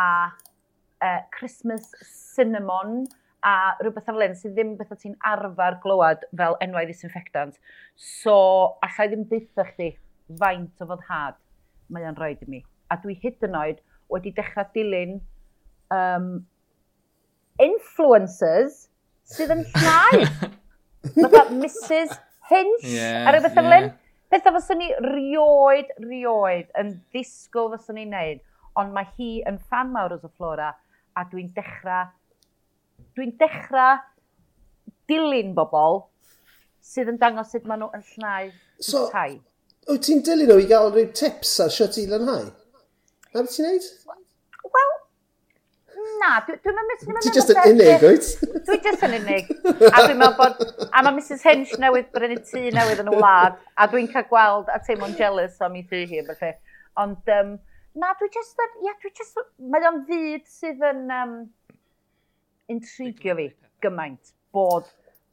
[1.02, 3.06] uh, Christmas Cinnamon
[3.46, 7.58] a rhywbeth o flen sydd ddim beth ti'n arfer glywed fel enwau disinfectant.
[7.94, 8.34] So,
[8.82, 9.92] allai ddim deitha chdi
[10.40, 11.38] faint o foddhad
[11.94, 12.62] mae o'n rhoi i mi.
[12.90, 15.18] A dwi hyd yn oed wedi dechrau dilyn
[15.94, 16.30] um,
[17.62, 18.86] influencers
[19.28, 20.26] sydd yn llnau.
[21.14, 23.90] Fatha Mrs Hinch yeah, ar y bethau yeah.
[24.28, 28.42] Pethau fyswn ni rioed, rioed yn ddisgwyl fyswn ni'n neud,
[28.76, 30.74] ond mae hi yn fan mawr o Flora
[31.16, 32.10] a dwi'n dechrau,
[33.16, 33.96] dwi'n dechrau
[35.08, 36.02] dilyn bobl
[36.84, 39.40] sydd yn dangos sut maen nhw yn llnau so, tai.
[39.88, 42.50] Wyt ti'n dilyn nhw i gael rhyw tips ar sio ti lanhau?
[43.32, 43.88] Na beth ti'n neud?
[46.22, 47.12] na, dwi'n meddwl...
[47.14, 48.28] Dwi Ti just yn unig, oed?
[48.68, 49.52] Dwi just yn unig.
[49.90, 50.62] A dwi'n meddwl bod...
[50.88, 54.72] A mae Mrs Hinch newydd brynu tŷ newydd yn y wlad, a dwi'n cael gweld
[54.74, 56.54] a teimlo'n jealous o mi tŷ hi, felly.
[57.00, 57.54] Ond, um,
[57.98, 58.66] na, dwi just...
[58.84, 59.38] Ia, dwi just...
[59.58, 61.06] Mae o'n fyd sydd yn...
[61.20, 61.38] Um,
[62.68, 63.48] intrigio fi
[63.82, 64.88] gymaint bod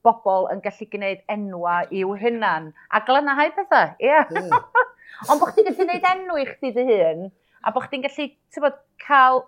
[0.05, 2.69] bobl yn gallu gwneud enwa i'w hunan.
[2.93, 4.11] A glynhau pethau, ie.
[4.11, 4.29] Yeah.
[4.35, 4.85] yeah.
[5.31, 7.27] Ond bod chdi'n gallu gwneud enw i chdi dy hun,
[7.65, 9.43] a bod chdi'n gallu, ti'n bod, cael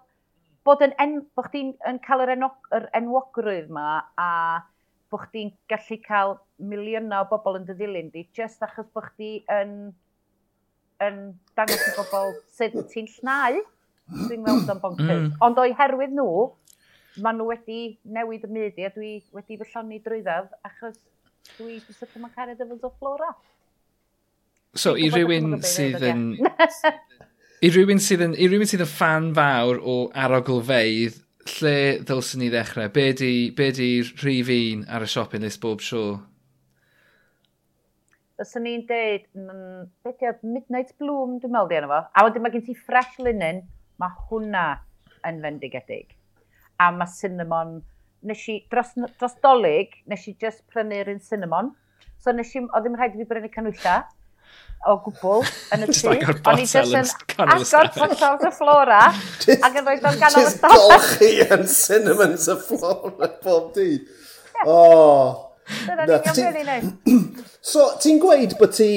[0.67, 3.87] bod yn en, bod chdi'n yn cael yr, enw, yr enwogrwydd yma
[4.19, 4.29] a
[5.11, 9.31] bod chdi'n gallu cael miliynau o bobl yn dy ddilyn di, just achos bod chdi
[9.53, 9.73] yn,
[11.07, 11.19] yn
[11.55, 13.61] dangos i bobl sut ti'n llnau.
[14.07, 15.23] Dwi'n meddwl o'n bonkers.
[15.25, 15.31] Mm.
[15.43, 16.47] Ond o'i herwydd nhw,
[17.23, 17.81] maen nhw wedi
[18.17, 20.99] newid y myd i a dwi wedi fy lloni drwyddaf achos
[21.55, 23.31] dwi wedi sicr mae'n cario dyfod o flora.
[24.77, 26.29] So, i rhywun sydd yn...
[27.57, 32.49] I rywun sydd yn, i rywun sydd yn fan fawr o arogl lle ddylsyn ni
[32.53, 32.91] ddechrau?
[32.93, 36.03] Be di, be di rhif un ar y shopping list bob tro?
[38.37, 41.97] Fyswn ni'n deud, mm, beth Midnight Bloom, dwi'n meddwl di efo.
[42.13, 43.63] A wedyn mae gen ti fresh linen,
[43.97, 44.67] mae hwnna
[45.25, 46.13] yn fendigedig.
[46.77, 47.79] A mae cinnamon,
[48.21, 51.73] nes i, dros, dros dolyg, nes i just prynu'r un cinnamon.
[52.21, 54.03] So nes i, oedd ddim rhaid i fi brynu canwylla
[54.87, 55.43] o gwbl
[55.75, 56.13] yn y tŷ.
[56.47, 60.85] O'n i jyst yn agor botel y flora ac yn rhoi o'n ganol y stafell.
[60.93, 64.07] Golchi yn cinnamon y fflora bob dyd.
[64.65, 64.77] O!
[65.67, 66.91] Dyna ni'n
[67.71, 68.89] So, ti'n gweud bod ti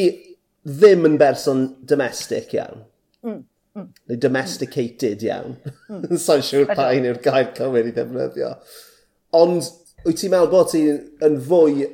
[0.62, 2.84] ddim yn berson domestic iawn?
[3.26, 3.40] Mm,
[3.74, 3.88] mm.
[4.10, 5.58] Neu domesticated iawn.
[5.90, 6.06] Mm.
[6.24, 8.52] Sa'n siŵr pa un yw'r gair cywir i ddefnyddio.
[9.40, 9.66] Ond,
[10.04, 11.88] wyt ti'n meddwl bod ti'n yn fwy...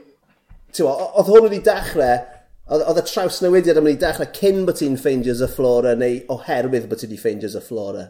[0.76, 2.18] Ti'n oedd hwn wedi dechrau
[2.66, 6.98] Oedd y trawsnewidiad yn mynd i dechrau cyn bod ti'n ffeindio Zaflora neu oherwydd bod
[6.98, 8.08] ti wedi ffeindio Zaflora?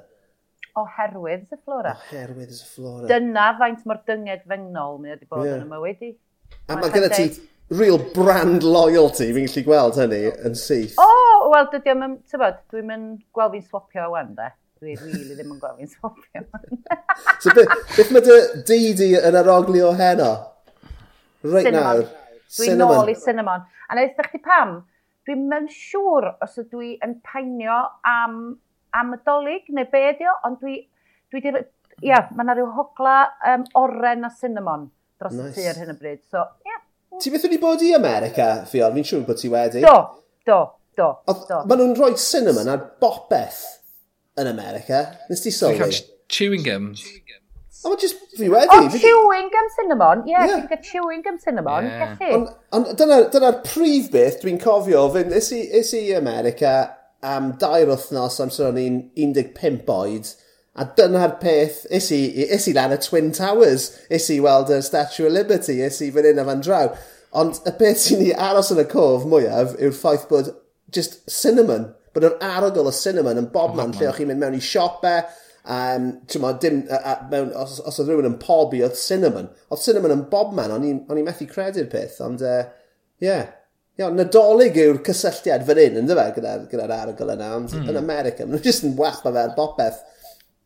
[0.80, 1.92] Oherwydd y flora.
[1.92, 3.04] Oherwydd Zaflora.
[3.10, 5.58] Dyna faint mor dynged fengnol mi wedi bod yeah.
[5.58, 6.10] yn y mywyd i.
[6.72, 7.28] A mae gyda ti
[7.76, 10.96] real brand loyalty, fi'n gallu gweld hynny yn syth.
[11.04, 14.50] O, oh, wel, dydy am, ti'n dwi'n mynd gweld fi'n swapio wan, de.
[14.80, 16.84] Dwi really ddim yn gweld fi'n swapio wan.
[17.44, 18.36] so, beth, beth mae
[18.72, 20.34] dy di yn arogli o heno?
[21.44, 22.06] Right cinnamon.
[22.06, 22.14] nawr.
[22.56, 23.72] Dwi'n nôl i cinnamon.
[23.88, 24.78] A na eithaf chdi pam,
[25.26, 28.36] dwi'n mynd siŵr os ydw i yn painio am,
[28.96, 30.80] am y dolyg neu be ydi o, ond dwi,
[31.32, 31.54] dwi di,
[32.06, 33.16] ia, mae yna rhyw hogla
[33.52, 34.88] um, oren a cinnamon
[35.20, 35.54] dros nice.
[35.54, 36.22] y tu ar hyn o bryd.
[36.26, 36.74] So, ia.
[36.74, 36.82] Yeah.
[37.22, 38.92] Ti beth wedi bod i America, Fion?
[38.98, 39.80] Fi'n siŵr bod ti wedi.
[39.86, 39.96] Do,
[40.48, 40.60] do,
[40.98, 41.08] do.
[41.24, 41.62] Oedd, do.
[41.70, 43.62] Maen nhw'n rhoi cinnamon ar bopeth
[44.36, 45.06] yn America.
[45.30, 45.90] Nes ti sylwi?
[46.28, 46.92] Chewing gum.
[46.98, 47.45] Chewing gum
[47.84, 48.72] O, mae jyst fi wedi.
[48.72, 50.22] O, chewing gum cinnamon.
[50.24, 50.62] Ie, yeah, yeah.
[50.62, 51.90] ti'n cael chewing gum cinnamon.
[51.90, 52.16] Yeah.
[52.32, 56.76] Ond on, dyna'r dyna prif beth dwi'n cofio, fynd, is i, is i America
[57.26, 58.98] am dair wythnos amser o'n i'n
[59.36, 60.32] 15 oed,
[60.76, 64.80] a dyna'r peth, is i, is i lan y Twin Towers, is i weld y
[64.84, 66.90] Statue of Liberty, is i fan hyn a fan draw.
[67.36, 70.52] Ond y peth sy'n ni aros yn y cof mwyaf yw'r ffaith bod
[70.92, 74.58] just cinnamon, bod yr arogl o cinnamon yn bobman, oh, lle o'ch chi'n mynd mewn
[74.58, 75.24] i siopau,
[75.66, 76.08] Um,
[76.42, 79.48] ma, dim, a, a, mewn, os, os oedd rhywun yn pobi, oedd cinnamon.
[79.70, 82.58] Oedd cinnamon yn bob man, o'n i methu credu'r peth, ond ie.
[82.58, 82.74] Uh,
[83.24, 83.46] yeah.
[83.96, 87.86] Iawn, nadolig yw'r cysylltiad fan hyn, ynddo fe, gyda'r gyda, arogl yna, ond mm.
[87.88, 90.02] yn America, maen nhw jyst yn well ma fe'r bopeth.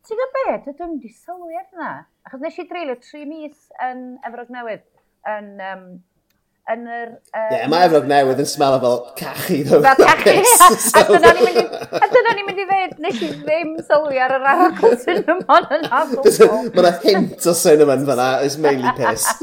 [0.03, 0.55] Ti'n gwybod be?
[0.65, 1.91] Dydw i'n di sylwi arna.
[2.27, 4.83] Achos nes i dreulio tri mis yn Efrog Newydd,
[5.31, 5.85] yn um,
[6.71, 7.09] yn yr...
[7.35, 9.57] Ie, um, mae efrog newydd yn smell fel cachu.
[9.67, 10.33] Fel cachu,
[10.95, 10.97] a
[12.11, 16.25] dyna ni'n mynd i ddweud, nes i ddim sylwi ar yr arogl cinnamon yn amlwg.
[16.75, 19.23] Mae yna hint o cinnamon fyna, it's mainly piss.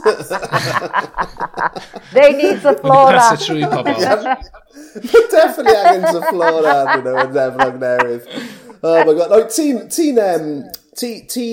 [2.15, 3.19] They need the flora.
[3.19, 3.99] That's a trwy pobol.
[3.99, 8.23] Mae definitely angen the flora, dyn nhw, yn efrog newydd.
[8.79, 10.45] Oh my god, no, ti'n, ti'n, um,
[10.99, 11.49] Ti'n ti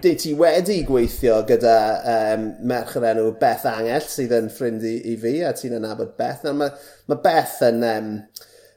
[0.00, 4.94] di ti wedi gweithio gyda um, merch yr enw Beth Angell sydd yn ffrind i,
[5.12, 6.46] i fi a ti'n anabod Beth.
[6.48, 6.72] A mae,
[7.10, 7.82] mae Beth yn...
[7.84, 8.14] Um,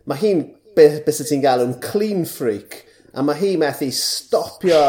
[0.09, 0.41] mae hi'n,
[0.75, 2.81] beth be ti'n galw'n clean freak
[3.13, 4.81] a mae hi methu stopio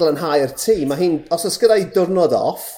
[0.00, 0.82] glanhau'r tŷ.
[0.88, 2.68] Mae hi'n, os oes gyda'i diwrnod off,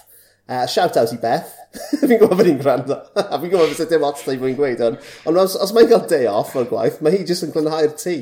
[0.51, 1.53] uh, shout out i Beth,
[2.01, 4.83] fi'n gwybod bod hi'n gwrando, a fi'n gwybod beth dim ots da i fwy'n gweud
[4.83, 4.99] hwn.
[5.31, 8.17] Ond os, os mae'n cael day off o'r gwaith, mae hi jyst yn glynhau'r tŷ.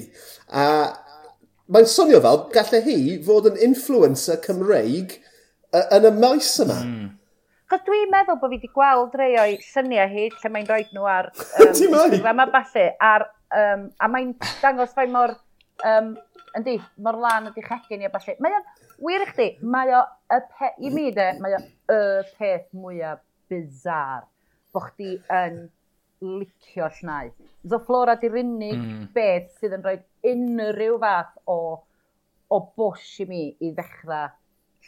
[0.49, 0.65] A,
[1.69, 5.19] Mae'n swnio fel gallai hi fod yn influencer Cymreig
[5.77, 6.79] yn y maes yma.
[6.81, 7.09] Mm.
[7.69, 11.05] Chos dwi'n meddwl bod fi wedi gweld rei o'i lluniau hi lle mae'n rhoi nhw
[11.13, 12.87] ar um, Instagram a falle.
[13.11, 13.27] Ar,
[13.61, 15.35] um, a mae'n dangos fai mor,
[15.91, 16.15] um,
[16.57, 18.39] yndi, mor lan ydi chegin i a falle.
[18.41, 18.57] Mae
[19.05, 20.01] wir i chdi, mae o,
[20.33, 21.61] y pe, i mi de, mae o
[21.93, 22.01] y
[22.39, 23.21] peth mwyaf
[23.53, 24.25] bizar
[24.73, 25.67] bod chdi yn
[26.25, 27.29] licio llnau.
[27.69, 29.09] Zo Flora di'r unig mm.
[29.13, 31.59] beth sydd yn rhoi unrhyw fath o,
[32.49, 34.29] o bwsh i mi i ddechrau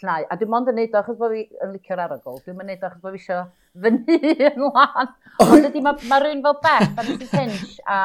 [0.00, 0.26] llnau.
[0.26, 2.38] A dwi'n mond yn neud o achos bod fi yn licio'r arogl.
[2.44, 3.48] Dwi'n mynd yn neud o achos bod fi eisiau
[3.84, 5.12] fyny yn lan.
[5.44, 7.98] Ond ydy mae ma rhywun fel Beth, a Mrs Hinch, a,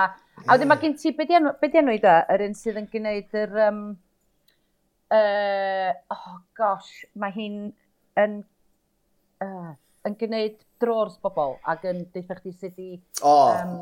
[0.45, 3.39] a wedyn mae gen ti, be di enw i da, yr un sydd yn gwneud
[3.43, 3.57] yr...
[3.69, 3.81] Um,
[5.15, 7.59] uh, oh gosh, mae hi'n
[8.21, 8.39] yn,
[9.45, 9.73] uh,
[10.07, 12.95] yn gwneud drors bobl ac yn deitha chdi sydd i...
[13.23, 13.53] Oh.
[13.53, 13.77] Um,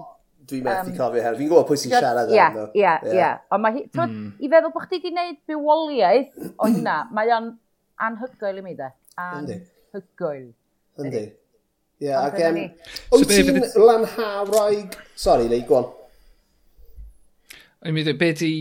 [0.50, 1.38] Dwi'n methu um, cofio her.
[1.38, 2.66] Fi'n gwybod pwy sy'n siarad yeah, am ddo.
[2.76, 3.30] Ie, ie.
[3.56, 3.84] Ond mae hi...
[3.94, 4.26] Mm.
[4.44, 7.50] I feddwl bod chdi wedi gwneud bywoliaeth o hynna, mae o'n
[8.08, 8.90] anhygoel i mi de.
[9.24, 10.46] Anhygoel.
[11.00, 11.26] Yndi.
[12.04, 12.40] Ie, ac...
[12.44, 12.62] em...
[12.66, 14.98] Um, wyt ti'n lanhau roig...
[15.16, 15.92] Sorry, Lee, go on.
[17.84, 18.54] I'n mynd, be di...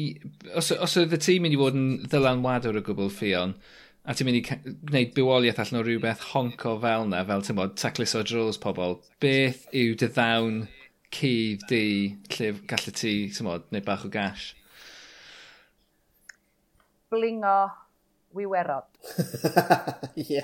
[0.59, 3.57] Os, os oedd y tîm mynd i fod yn ddylanwadwr o gwbl ffion,
[4.03, 7.77] a ti'n mynd i gwneud bywoliaeth allan o rhywbeth honco fel na, fel ti'n bod,
[7.79, 10.63] taclus o drws pobl, beth yw dy ddawn
[11.13, 11.85] cydd di
[12.35, 14.53] lle gallu ti, symod, neu bach o gash?
[17.13, 17.57] Blingo
[18.33, 18.89] wiwerod.
[20.23, 20.41] Ie.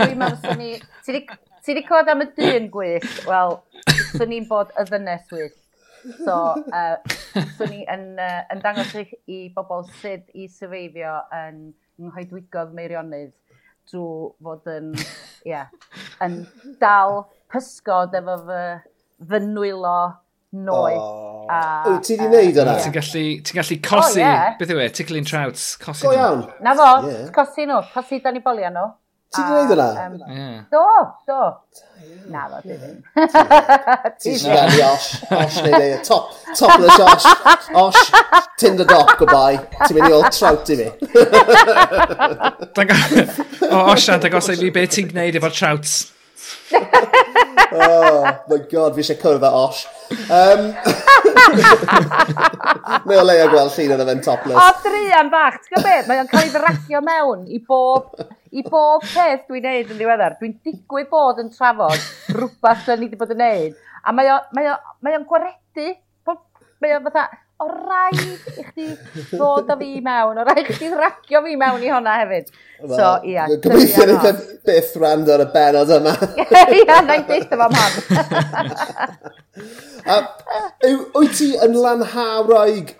[0.00, 1.32] Dwi'n meddwl,
[1.64, 3.24] ti di cod am y dyn gwyllt?
[3.28, 3.58] Wel,
[4.14, 5.58] swn i'n bod y ddynes wyllt.
[6.24, 6.34] So,
[6.72, 6.96] uh,
[7.58, 11.58] swn i yn, uh, yn dangos i, i bobl sydd i syfeifio yn
[11.98, 13.34] nghoedwigodd meirionydd
[13.90, 14.92] drwy fod yn,
[15.48, 15.72] yeah,
[16.24, 16.42] yn
[16.80, 18.62] dal pysgod efo fy
[19.18, 19.98] fy nwylo
[20.52, 21.02] noeth.
[21.02, 21.46] Oh.
[21.48, 22.76] A, Wyt ti wedi gwneud hwnna?
[22.82, 24.54] Ti'n gallu, ti gallu cosi, oh, yeah.
[24.60, 26.42] beth yw e, tickling trouts, cosi Go iawn.
[26.64, 27.28] Na fo, yeah.
[27.34, 28.88] cosi nhw, cosi dan i bolio nhw.
[29.32, 29.88] Ti wedi wneud hwnna?
[30.04, 30.58] Um, yeah.
[30.72, 30.82] Do,
[31.28, 31.38] do.
[32.32, 32.98] Na fo, dwi ddim.
[34.20, 37.26] Ti di gael Osh, Osh neu neu, top, topless Osh,
[37.84, 38.04] Osh,
[38.60, 39.56] Tinder doc, goodbye.
[39.86, 40.88] Ti'n mynd i ôl trout i mi.
[43.72, 45.98] o, Osh, dangosau fi beth ti'n gwneud efo'r trouts.
[47.72, 49.84] oh, my god, fi eisiau cwrdd â Osh.
[50.28, 50.68] Um,
[53.08, 54.58] Mae o leia gweld llun yn fe'n topless.
[54.58, 58.04] O, drian bach, ti'n gwybod Mae o'n cael ei ddracio mewn i bob,
[58.50, 60.38] i bob peth dwi'n neud yn ddiweddar.
[60.40, 62.00] Dwi'n digwydd bod yn trafod
[62.34, 63.72] rhywbeth dwi'n ni wedi bod yn neud.
[64.04, 65.88] A mae o'n mae o, mae o gwaredu.
[66.78, 67.24] Mae o'n fatha,
[67.58, 68.18] o rhaid
[68.54, 68.86] i chdi
[69.32, 72.52] ddod â fi mewn, o rhaid i chdi ragio fi mewn i honna hefyd.
[72.82, 73.48] Well, so, ia.
[73.64, 76.14] Gobeithio ni cael byth rand o'r benod yma.
[76.78, 77.92] ia, na'i ddeith efo man.
[80.14, 80.20] a,
[81.18, 82.94] wyt ti yn lanhawraig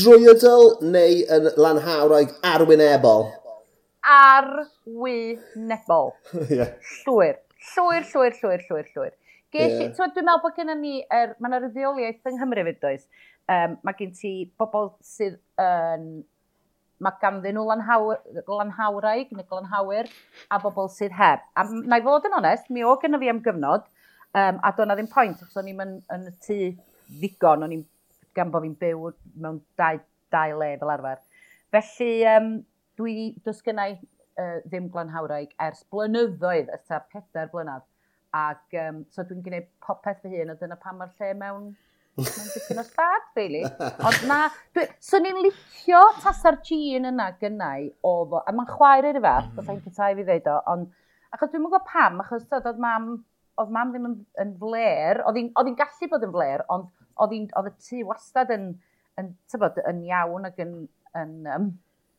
[0.00, 3.30] drwyadl neu yn lanhawraig arwynebol?
[4.18, 6.12] Arwynebol.
[6.52, 6.76] yeah.
[7.06, 7.40] Llwyr.
[7.72, 9.14] Llwyr, llwyr, llwyr, llwyr, llwyr.
[9.54, 9.92] Gell, yeah.
[9.96, 13.04] dwi'n meddwl bod gennym ni, er, mae yna ryddioliaeth yng Nghymru fyd does,
[13.48, 16.10] Um, mae gen ti bobl sydd yn...
[16.10, 16.26] Um,
[16.98, 18.08] mae ganddyn nhw lanhaw,
[18.50, 20.08] lanhawraig neu glanhawyr
[20.50, 21.44] a bobl sydd heb.
[21.54, 23.86] A na i fod yn onest, mi o gynnu fi am gyfnod,
[24.34, 26.58] um, a do'na ddim pwynt, achos o'n i'n yn, yn y tŷ
[27.20, 27.84] ddigon, o'n i'n
[28.36, 29.12] gan bod fi'n byw
[29.44, 30.00] mewn dau,
[30.34, 31.22] dau le fel arfer.
[31.74, 32.50] Felly, um,
[32.98, 33.14] dwi,
[33.46, 37.86] does gynnau uh, ddim glanhawraig ers blynyddoedd, ers ta pedair blynedd.
[38.34, 41.70] Ac um, so dwi'n gwneud popeth fy hun, a dyna pam mae'r lle mewn
[42.18, 43.62] Mae'n dipyn o sad, really.
[44.08, 44.38] Ond na,
[45.04, 49.56] swn i'n licio tasa'r gin yna gynnau o fo, a mae'n chwaer i'r fath, mm.
[49.58, 50.88] bethau'n cytai fi ddeud o, ond
[51.34, 53.10] achos dwi'n gwybod pam, achos oedd mam,
[53.62, 56.90] oedd mam ddim yn, yn fler, oedd hi'n gallu bod yn fler, ond
[57.22, 58.68] oedd oedd y tŷ wastad yn,
[59.20, 60.74] yn, tybod, yn iawn ac yn,
[61.18, 61.72] yn, um,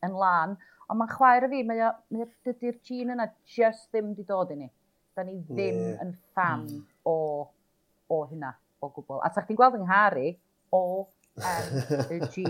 [0.06, 0.56] yn lan.
[0.90, 4.58] Ond mae'n chwaer i fi, mae, mae dydy'r gin yna just ddim wedi dod i
[4.62, 4.70] ni.
[5.16, 6.02] Da ni ddim yeah.
[6.04, 6.82] yn fan mm.
[7.08, 7.16] o,
[8.10, 9.20] o hynna o gwbl.
[9.24, 10.32] A sa chdi'n gweld yng Nghari,
[10.74, 10.82] o
[12.10, 12.44] y G.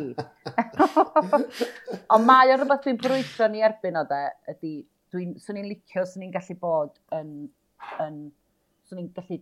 [2.15, 4.73] Ond mae o rhywbeth dwi'n brwydro ni erbyn o de, ydy,
[5.13, 7.35] dwi'n, swn i'n licio, swn i'n gallu bod yn,
[8.03, 8.17] yn
[8.89, 9.39] swn i'n gallu,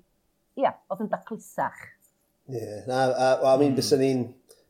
[0.59, 1.87] ia, yeah, oedd yn daclusach.
[2.49, 4.03] Ie, yeah, na, a, a, a mi'n mm.
[4.03, 4.27] ni'n,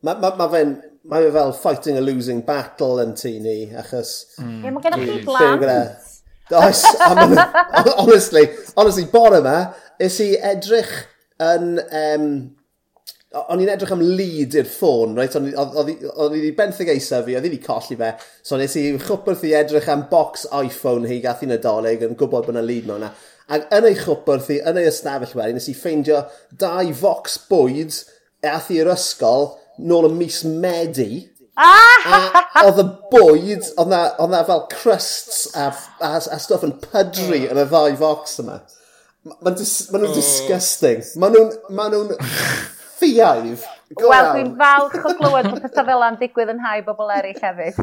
[0.06, 0.76] mae ma, ma fe'n,
[1.08, 4.14] mae fe fel fighting a losing battle yn tu ni, achos...
[4.42, 4.62] Mm.
[4.62, 6.14] Ie, mae gennych chi blant.
[6.48, 6.80] Oes,
[8.00, 9.56] honestly, honestly, bore yma,
[10.00, 10.94] is i edrych
[11.44, 11.74] yn...
[11.88, 12.30] Um,
[13.28, 15.34] o'n i'n edrych am lead i'r ffôn, right?
[15.36, 15.94] O'n i
[16.32, 18.14] wedi benthyg eisa fi, oedd i wedi colli fe.
[18.42, 22.46] So nes i chwpwrth i edrych am box iPhone hi gath i'n adolyg yn gwybod
[22.46, 23.10] bod yna lead mewn yna.
[23.52, 26.22] Ac yn ei chwpwrth i, yn ei ystafell wedi, nes i ffeindio
[26.60, 28.00] dau fox bwyd
[28.48, 29.50] ath i'r ysgol
[29.84, 31.26] nôl y mis Medi.
[31.58, 32.48] Ah!
[32.58, 35.68] a oedd y bwyd, oedd na, oedd na fel crusts a,
[36.00, 38.60] a, a stuff yn pydru yn y ddau fox yma.
[39.28, 39.70] Maen oh.
[39.92, 41.04] ma nhw'n disgusting.
[41.20, 41.54] Mae nhw'n...
[41.76, 42.16] Maen nhw'n...
[42.98, 43.62] Ffiaif.
[43.94, 47.78] Wel, dwi'n falch o glywed bod pethau fel yna'n digwydd yn hau bobl eraill hefyd.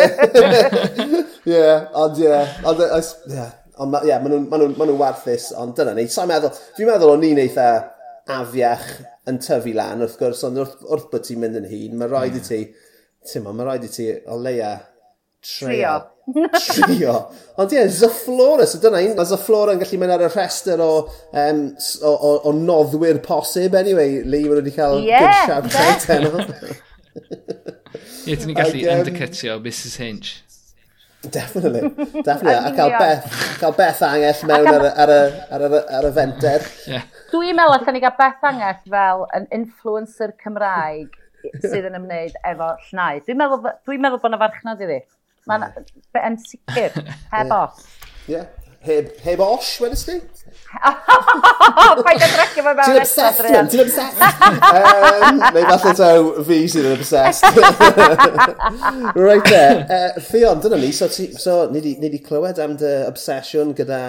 [1.54, 1.62] Ie,
[2.02, 2.40] ond ie.
[2.66, 3.46] Ond ie.
[3.80, 6.08] Ond ie, maen nhw'n warthus, ond dyna ni.
[6.10, 7.70] Sa'n meddwl, fi'n meddwl o'n i'n eitha
[8.30, 8.86] afiach
[9.30, 12.36] yn tyfu lan, wrth gwrs, ond wrth, wrth bod ti'n mynd yn hun, mae rhaid
[12.36, 12.48] i hmm.
[12.50, 12.60] ti,
[13.30, 14.74] ti'n ma, mae rhaid i ti o leia
[15.40, 15.94] Trio.
[16.52, 17.14] Trio.
[17.56, 19.14] Ond ie, yeah, so dyna un.
[19.16, 20.90] Mae Zaflora yn gallu mynd ar y rhestr o,
[21.32, 21.62] um,
[22.04, 26.44] o, o, o noddwyr posib, anyway, Lee, mae wedi cael yeah, good siarad tenno.
[28.28, 30.36] Ie, ti'n ni'n gallu um, undercutio Mrs Hinch.
[31.20, 31.88] Definitely,
[32.24, 32.54] definitely.
[32.54, 36.64] a cael beth, cael beth angell mewn ar, ar, ar, ar, ar y fenter.
[36.88, 37.08] Yeah.
[37.32, 41.18] Dwi'n meddwl allan ni gael beth angell fel yn influencer Cymraeg
[41.64, 43.20] sydd yn ymwneud efo llnau.
[43.26, 45.00] Dwi'n meddwl, dwi meddwl bod yna farchnad iddi.
[45.50, 45.68] Mae'n
[46.30, 47.02] yn sicr,
[47.34, 47.84] heb os.
[48.30, 48.46] Ie.
[48.80, 50.14] Heb, heb os, wedys ti?
[52.06, 52.86] Paid adrecio fe mewn.
[52.86, 53.68] Ti'n obsessed, Ryan.
[53.68, 54.22] Ti'n obsessed.
[54.70, 57.60] um, neu falle taw fi sydd yn obsessed.
[59.26, 59.84] right there.
[59.84, 60.94] Uh, Fion, dyna ni.
[60.96, 64.00] So, ti, so ni wedi clywed am dy obsesiwn gyda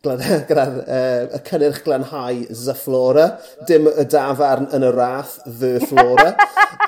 [0.04, 3.26] gyda uh, y cynnyrch glanhau Zyfflora,
[3.68, 6.34] dim y dafarn yn y rath, The Flora.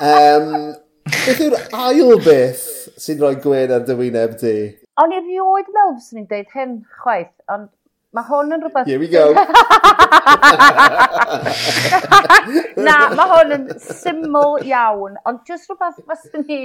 [0.00, 0.72] um,
[1.03, 2.62] Beth yw'r ail beth
[3.03, 4.70] sy'n rhoi gwen ar dy wyneb di?
[5.03, 7.66] O'n i rioed mewn fyswn i'n deud hyn chwaith, ond
[8.14, 8.86] mae hwn yn rhywbeth...
[8.86, 9.24] Here we go.
[12.86, 16.61] Na, mae hwn yn syml iawn, ond jyst rhywbeth fyswn ni...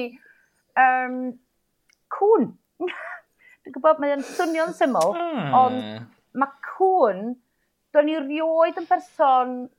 [0.77, 1.15] Um,
[2.13, 2.43] cwn.
[2.83, 5.49] Dwi'n gwybod, mae'n swnio'n syml, mm.
[5.63, 5.79] ond
[6.37, 7.17] mae cwn...
[7.95, 9.71] Do'n i rioed yn person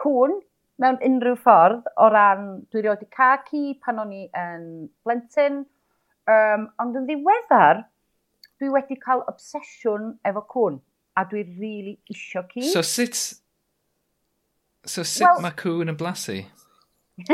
[0.00, 0.32] cwn,
[0.80, 4.64] mewn unrhyw ffordd o ran, dwi wedi cael ci pan o'n i yn
[5.04, 5.56] blentyn,
[6.30, 7.82] um, ond yn ddiweddar,
[8.60, 10.80] dwi wedi cael obsesiwn efo cwn,
[11.20, 12.64] a dwi rili really isio ci.
[12.72, 13.14] So sut,
[14.86, 16.38] so sut well, mae cwn yn blasu?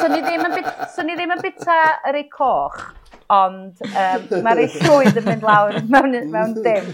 [0.00, 1.76] so ni ddim yn bita, so ni ddim yn bita
[2.08, 2.80] yr ei coch
[3.32, 6.88] ond um, mae'r ei llwyd yn mynd lawr mewn, mewn dim.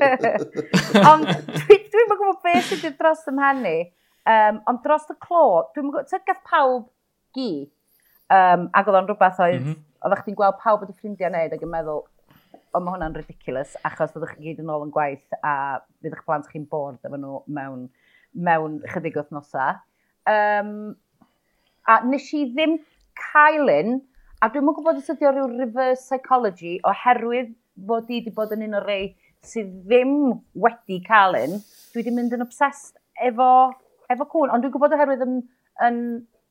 [1.10, 3.74] ond dwi'n dwi gwybod beth sydd wedi dros ym mhannu,
[4.30, 6.86] um, ond dros y clo, dwi'n gwybod, ti'n gath pawb
[7.36, 7.50] gi,
[8.30, 9.84] um, ac oedd o'n rhywbeth oedd, mm -hmm.
[10.06, 12.04] oeddech chdi'n gweld pawb wedi ffrindiau wneud ac yn meddwl,
[12.74, 15.54] o mae hwnna'n ridiculous, achos fyddwch chi gyd yn ôl yn gwaith a
[16.02, 17.86] bydd eich plant chi'n bord efo nhw mewn,
[18.34, 19.78] mewn chydig wythnosau.
[20.30, 20.94] Um,
[21.86, 22.78] a nes i ddim
[23.18, 24.00] cael un,
[24.44, 27.54] A dwi'n mwyn gwybod os ydy o ryw reverse psychology oherwydd
[27.88, 29.06] fod i wedi bod yn un o'r rei
[29.40, 30.10] sydd ddim
[30.60, 31.54] wedi cael un,
[31.94, 33.46] dwi wedi mynd yn obsessed efo,
[34.12, 34.52] efo cwn.
[34.52, 35.38] Ond dwi'n gwybod oherwydd yn,
[35.88, 36.02] yn,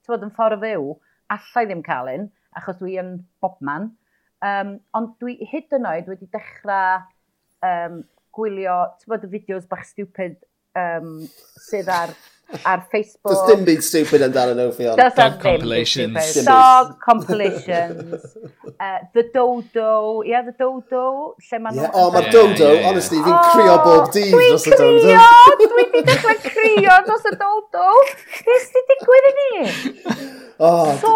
[0.10, 0.90] bod, yn ffordd o fyw,
[1.38, 2.26] allai ddim cael un,
[2.58, 3.14] achos dwi yn
[3.46, 3.92] bobman.
[4.42, 7.06] Um, ond dwi hyd yn oed wedi dechrau
[7.70, 8.02] um,
[8.34, 10.40] gwylio, ti'n bod, y fideos bach stupid
[10.82, 11.20] um,
[11.70, 12.18] sydd ar
[12.66, 13.34] ar Facebook.
[13.34, 16.36] Does dim byd stupid amdano nhw, fi Does Dog compilations.
[16.46, 18.36] Dog compilations.
[18.84, 20.22] uh, the Dodo.
[20.26, 21.36] Yeah, the Dodo.
[21.50, 21.76] Lle ma'n...
[21.76, 21.92] Yeah.
[21.94, 22.68] Oh, mae yeah, Dodo.
[22.68, 22.90] Yeah, yeah.
[22.90, 25.02] Honestly, fi'n oh, crio bob dydd dros y Dodo.
[25.02, 25.22] Dwi'n
[25.58, 25.90] crio!
[25.94, 27.92] Dwi dechrau crio dros y Dodo.
[28.50, 29.54] Beth sy'n digwydd i ni?
[30.64, 31.14] Oh, so...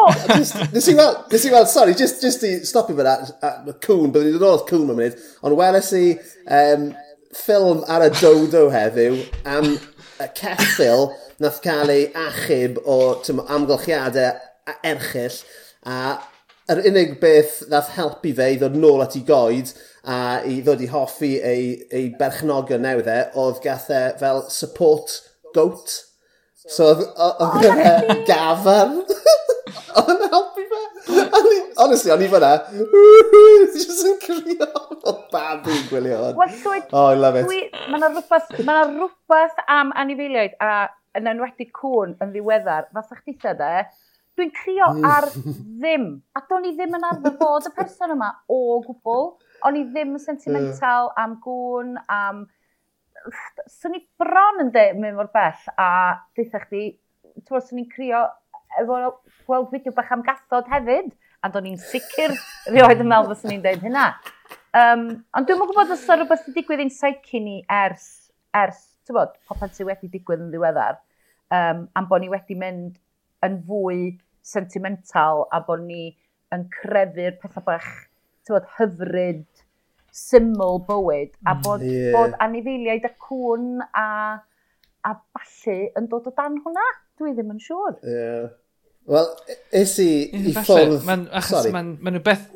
[0.74, 4.32] Nes i weld, nes i weld, sorry, just, just i stopio fyna, y cwn, byddwn
[4.34, 6.08] i'n dod o'r cwn mewn munud, ond weles i
[6.60, 6.90] um,
[7.38, 9.76] ffilm ar y Dodo heddiw am
[10.40, 11.12] ceffil
[11.44, 14.34] nath cael ei achub o tym, amgylchiadau
[14.84, 15.44] erchill
[15.88, 16.18] a
[16.72, 19.72] yr unig beth nath helpu fe i ddod nôl at ei goed
[20.08, 25.22] a i ddod i hoffi ei, ei berchnogion newydd e, oedd gath e fel support
[25.56, 25.96] goat.
[26.68, 28.98] So oedd oh, e gafer.
[30.02, 30.84] Oedd yn helpu fe.
[31.78, 32.52] Honestly, o'n i fyna,
[33.76, 34.68] just yn crio
[35.08, 36.38] o babi yn gwylio hwn.
[36.40, 37.48] Well, llwyd, oh, I love it.
[37.48, 40.72] Mae yna rhywbeth, ma rhywbeth am anifeiliaid a
[41.18, 43.72] yn enwedig cwn yn ddiweddar, fath o'ch dita de,
[44.38, 45.30] dwi'n crio ar
[45.82, 46.10] ddim.
[46.38, 49.34] A do'n i ddim yn arfer bod y person yma o gwbl.
[49.68, 52.46] O'n i ddim yn sentimental am gwn, am...
[53.68, 55.90] Swn i bron yn de, mynd mor bell a
[56.38, 56.84] dweitha chdi,
[57.42, 58.22] ti'n bod, swn i'n crio
[58.82, 59.00] efo
[59.48, 61.10] gweld fideo bach am gathod hefyd,
[61.44, 62.34] a do'n i'n sicr
[62.74, 64.08] rioed yn meddwl fyswn i'n dweud hynna.
[64.78, 65.04] Um,
[65.38, 68.08] ond dwi'n mwyn gwybod os yna rhywbeth wedi digwydd i'n psyche ni ers,
[68.58, 71.00] ers ti'n bod, popeth sydd wedi digwydd yn ddiweddar,
[71.56, 72.98] um, am bod ni wedi mynd
[73.46, 74.02] yn fwy
[74.46, 76.12] sentimental a bod ni
[76.56, 77.90] yn crefu'r pethau bach
[78.48, 79.46] bod, hyfryd,
[80.18, 82.14] syml bywyd, a mm, bod, yeah.
[82.16, 84.06] bod anifeiliaid a cwn a,
[85.04, 86.86] a ballu yn dod o dan hwnna.
[87.18, 87.98] Dwi ddim yn siŵr.
[88.06, 88.48] Yeah.
[89.08, 91.02] Wel, e- is i i ffwrdd...
[91.08, 92.48] Man, achos mae'n ma rhywbeth...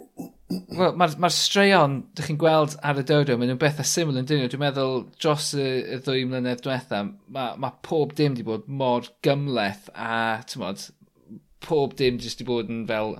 [0.51, 4.27] Wel, mae'r ma straeon, dych chi'n gweld ar y dodo, mae'n beth a syml yn
[4.27, 4.49] dyn nhw.
[4.51, 9.07] Dwi'n meddwl, dros y, y ddwy mlynedd diwetha, mae ma pob dim wedi bod mor
[9.23, 10.83] gymleth a, ti'n modd,
[11.63, 13.15] pob dim jyst wedi bod yn fel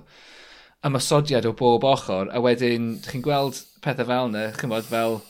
[0.84, 5.22] ymysodiad o bob ochr, a wedyn, dych chi'n gweld pethau fel yna, chi'n modd fel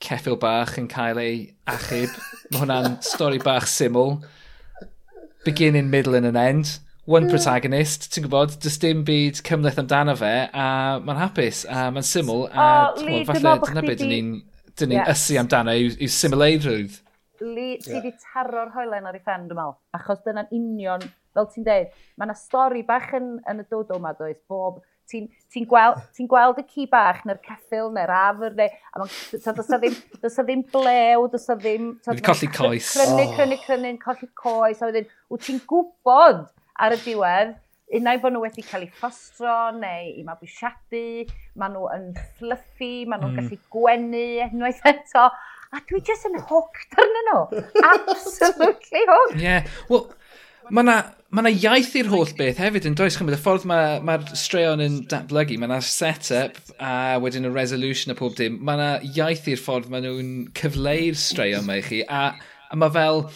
[0.00, 2.16] ceffil bach yn cael ei achub.
[2.48, 4.22] Mae hwnna'n stori bach syml.
[5.44, 6.78] Beginning, middle and an end
[7.08, 10.66] one protagonist, ti'n gwybod, does dim byd cymleth amdano fe, a
[11.00, 14.34] mae'n hapus, a mae'n syml, a oh, Lee, falle dyna beth dyn ni'n
[14.76, 15.22] dyn ni'n yes.
[15.24, 16.98] ysu amdano yw, yw symleidrwydd.
[17.46, 18.04] Li, ti yeah.
[18.04, 22.28] di taro'r hoelen ar ei ffen, dwi'n meddwl, achos dyna'n union, fel ti'n deud, mae
[22.28, 26.60] yna stori bach yn, yn y dodo yma, does, bob, ti'n ti gweld, ti gweld
[26.60, 30.66] y ci bach neu'r ceffil neu'r afr neu a mae'n so, does ddim does ddim
[30.68, 35.46] blew does ddim so, colli coes crynu, crynu, crynu, crynu, colli coes a wedyn wyt
[35.48, 36.44] ti'n gwybod
[36.84, 37.54] ar y diwedd,
[37.98, 41.04] unai bod nhw wedi cael eu ffostro neu i mabwysiadu,
[41.58, 42.08] maen nhw yn
[42.38, 43.38] fluffy, maen nhw'n mm.
[43.40, 45.28] gallu gwenu unwaith eto,
[45.72, 47.62] a dwi jyst yn hooked arnyn nhw.
[47.92, 49.38] Absolutely hooked.
[49.40, 49.78] Ie, yeah.
[49.88, 50.08] well,
[50.68, 50.98] mae yna
[51.32, 53.36] ma, na, iaith i'r holl beth hefyd yn does chymryd.
[53.38, 58.14] Y ffordd mae'r ma, ma straeon yn datblygu, mae yna set-up a wedyn y resolution
[58.14, 62.30] a pob dim, mae yna iaith i'r ffordd maen nhw'n cyfleu'r straeon mae chi a,
[62.68, 63.26] a mae fel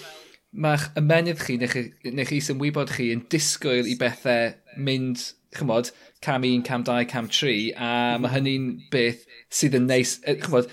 [0.53, 5.90] mae'ch ymenydd chi neu, chi neu chi symwybod chi yn disgwyl i bethau mynd, chymod,
[6.24, 10.68] cam 1, cam 2, cam 3, a mae hynny'n beth sydd yn neis, chymod,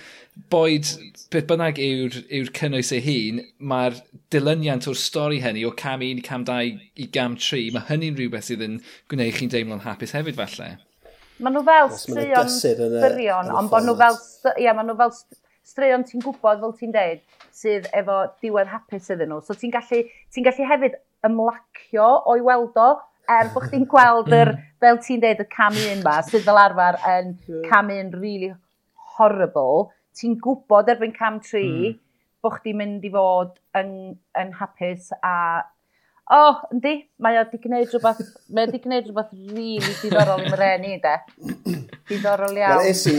[0.52, 0.88] boed
[1.34, 3.98] beth bynnag yw'r yw, cynnwys ei hun, mae'r
[4.34, 6.60] dilyniant o'r stori hynny o cam 1 i cam 2
[7.04, 8.80] i gam 3, mae hynny'n rhywbeth sydd yn
[9.12, 10.74] gwneud chi'n deimlo'n hapus hefyd falle.
[11.40, 12.56] Mae nhw fel straeon
[13.00, 14.20] fyrion, ond bod nhw fel,
[14.60, 15.16] ia, mae nhw fel
[15.70, 17.22] straeon ti'n gwybod, fel ti'n deud,
[17.56, 19.44] sydd efo diwedd hapus iddyn nhw.
[19.46, 20.02] So ti'n gallu,
[20.34, 20.98] ti gallu hefyd
[21.30, 22.90] ymlacio o'i weld o,
[23.30, 27.00] er bod chdi'n gweld yr, fel ti'n deud, y cam un ma, sydd fel arfer
[27.14, 27.34] yn
[27.70, 28.52] cam un really
[29.18, 29.90] horrible.
[30.18, 32.00] Ti'n gwybod erbyn cam tri, mm.
[32.44, 33.92] bod chdi'n mynd i fod yn,
[34.40, 35.36] yn hapus a
[36.30, 36.92] O, oh, yndi,
[37.26, 38.20] mae o di gwneud rhywbeth,
[38.54, 41.14] mae o di gwneud rhywbeth rili really diddorol i'n reni, de.
[42.06, 42.84] Diddorol iawn.
[42.84, 43.16] Wel, esi,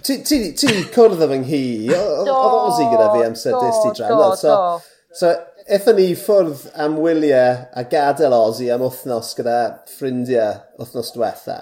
[0.00, 1.60] ti di cwrdd efo nghi,
[1.92, 4.14] oedd Ozzy gyda fi amser dis ti dran.
[4.16, 5.10] Do, so, do.
[5.20, 5.34] So,
[5.76, 9.58] Ethon ni ffwrdd am wyliau a gadael Ozzy am wythnos gyda
[9.92, 11.58] ffrindiau wythnos diwetha.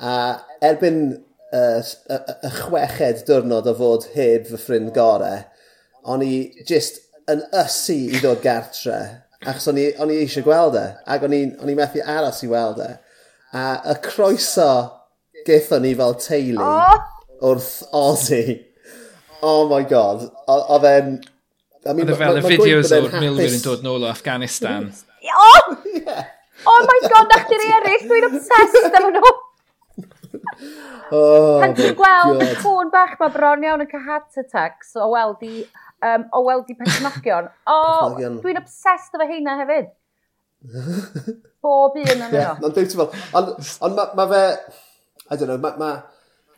[0.00, 0.16] A
[0.64, 5.44] erbyn y, y, y chweched diwrnod o fod heb fy ffrind gorau,
[6.08, 6.32] o'n i
[6.64, 8.98] jyst yn ysu i ddod gartre
[9.46, 10.84] achos o'n i, on i eisiau gweld e,
[11.14, 12.92] ac o'n i methu aros i weld e.
[13.56, 14.70] A y croeso
[15.46, 17.02] gethon ni fel teulu oh.
[17.40, 18.60] wrth Ozzy.
[19.46, 20.28] Oh my god.
[20.50, 21.16] Oedd e'n...
[21.86, 24.90] I mean, Oedd e fel y fideos o'r Milwyr yn dod nôl o Afghanistan.
[25.30, 25.76] oh!
[25.94, 26.32] yeah.
[26.66, 29.34] Oh my god, na chdi'r eraill, dwi'n obsessed efo nhw.
[31.14, 35.04] Oh, Pan ti'n gweld y cwn bach mae bron iawn yn cael heart attacks o
[35.12, 35.60] weld i
[36.04, 37.50] um, o weld i perchnogion.
[37.76, 39.92] O, dwi'n obsessed efo heina hefyd.
[41.64, 42.44] Bob un yn yno.
[42.60, 43.10] Mae'n beautiful.
[43.36, 44.44] Ond on mae ma fe,
[45.30, 45.90] I don't know, mae ma,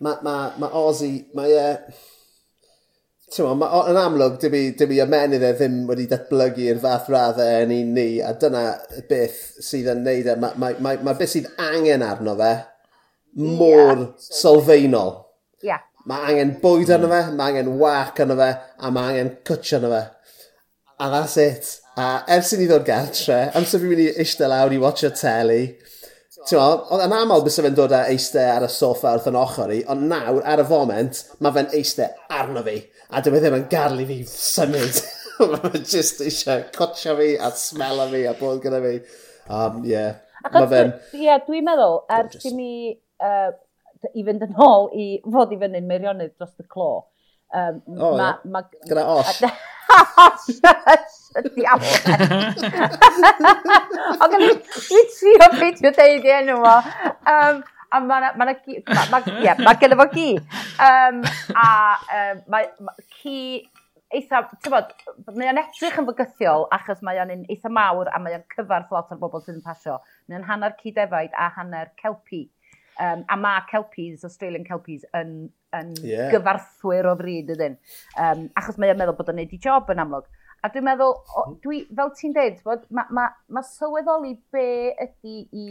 [0.05, 1.67] ma, ma, ma Ozzy, mae e...
[3.29, 7.67] Ti'n ma, yn amlwg, dim i, dim i ymenydd e ddim wedi datblygu'r fath raddau
[7.67, 8.63] yn un ni, a dyna
[9.11, 10.37] beth sydd yn neud e.
[10.41, 12.55] Mae ma, ma, ma beth sydd angen arno fe
[13.39, 14.07] mor yeah.
[14.19, 15.13] sylfaenol.
[15.63, 15.85] Yeah.
[16.09, 17.17] Mae angen bwyd arno mm.
[17.17, 20.05] fe, mae angen wac arno fe, a mae angen cwtch arno fe.
[20.99, 21.75] A that's it.
[21.99, 25.63] A ers i ni ddod gartre, amser fi'n mynd i eistedd lawr i watcha telly,
[26.49, 29.79] Ti'n yn aml bys fe'n dod â eistedd ar y soffa wrth yn ochr i,
[29.91, 32.77] ond nawr, ar y foment, mae fe'n eistedd arno fi,
[33.11, 35.01] a dyma e ddim yn gadlu fi symud.
[35.53, 38.95] mae just eisiau cotio fi a smela fi a bod gyda fi.
[39.51, 40.23] Um, yeah.
[40.55, 40.95] Mae fe'n...
[41.19, 43.51] Ie, dwi'n meddwl, ers i mi uh,
[44.15, 46.91] i fynd yn ôl i fod i fyny'n meirionydd dros y clo.
[47.49, 48.39] Um, oh, ma, yeah.
[48.53, 49.41] ma, Gyda os.
[54.23, 54.39] Ond i
[55.15, 56.77] trio beidio deud i enw fo.
[57.33, 57.57] Um,
[57.89, 58.53] a mae ma ma,
[59.11, 60.37] ma, yeah, ma gyda fo gi.
[60.85, 61.17] Um,
[61.57, 63.65] a um, mae ma, ci
[64.15, 64.93] eitha, ti'n bod,
[65.37, 69.11] mae o'n edrych yn fygythiol achos mae o'n eitha mawr a mae o'n cyfarth lot
[69.13, 69.99] o'r bobl sydd yn pasio.
[70.29, 72.47] Mae o'n hanner cydefaid a hanner celpi.
[72.99, 75.47] Um, a mae Kelpies, Australian Kelpies, yn,
[75.79, 76.33] yn yeah.
[76.33, 77.79] gyfarthwyr o fryd ydyn.
[78.19, 80.27] Um, achos mae'n meddwl bod o'n neud i job yn amlwg.
[80.67, 81.59] A dwi'n meddwl, o, hmm.
[81.63, 84.69] dwi, fel ti'n dweud, mae ma, ma sylweddoli be
[85.05, 85.69] ydy i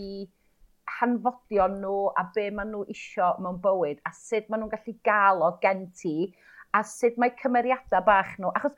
[0.97, 5.43] hanfodion nhw a be maen nhw isio mewn bywyd a sut maen nhw'n gallu gael
[5.43, 6.13] o gen ti
[6.77, 8.53] a sut mae cymeriadau bach nhw.
[8.55, 8.77] Achos,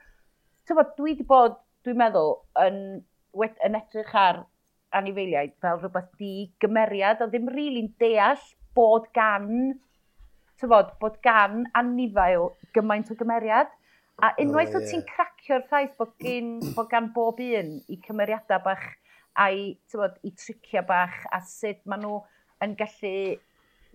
[0.66, 2.34] ti'n bod, dwi wedi bod, dwi'n meddwl,
[2.66, 2.80] yn,
[3.66, 4.42] yn edrych ar
[4.96, 8.40] anifeiliaid fel rhywbeth di-gymeriad, a ddim rili'n really deall
[8.76, 9.74] bod gan,
[10.60, 13.70] tyfod, bod gan anifail gymaint o gymeriad.
[14.20, 14.90] A unwaith oh, yeah.
[14.90, 18.84] ti'n cracio'r ffaith bod, gen, bod gan bob un i cymeriadau bach
[19.40, 22.18] a'i, tyfod, i tricio bach a sut maen nhw
[22.64, 23.14] yn gallu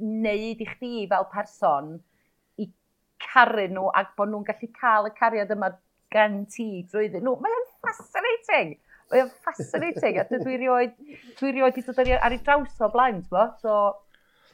[0.01, 1.93] wneud i chdi fel person
[2.61, 2.67] i
[3.21, 5.69] caru nhw ac bod nhw'n gallu cael y cariad yma
[6.15, 7.37] gan ti drwyddyn nhw.
[7.43, 8.75] Mae'n fascinating!
[9.14, 10.95] Mae o'n fascinating, a dwi rioed,
[11.38, 13.43] dwi rioed i dod ar, ei draws o blaen, bo?
[13.62, 13.72] So,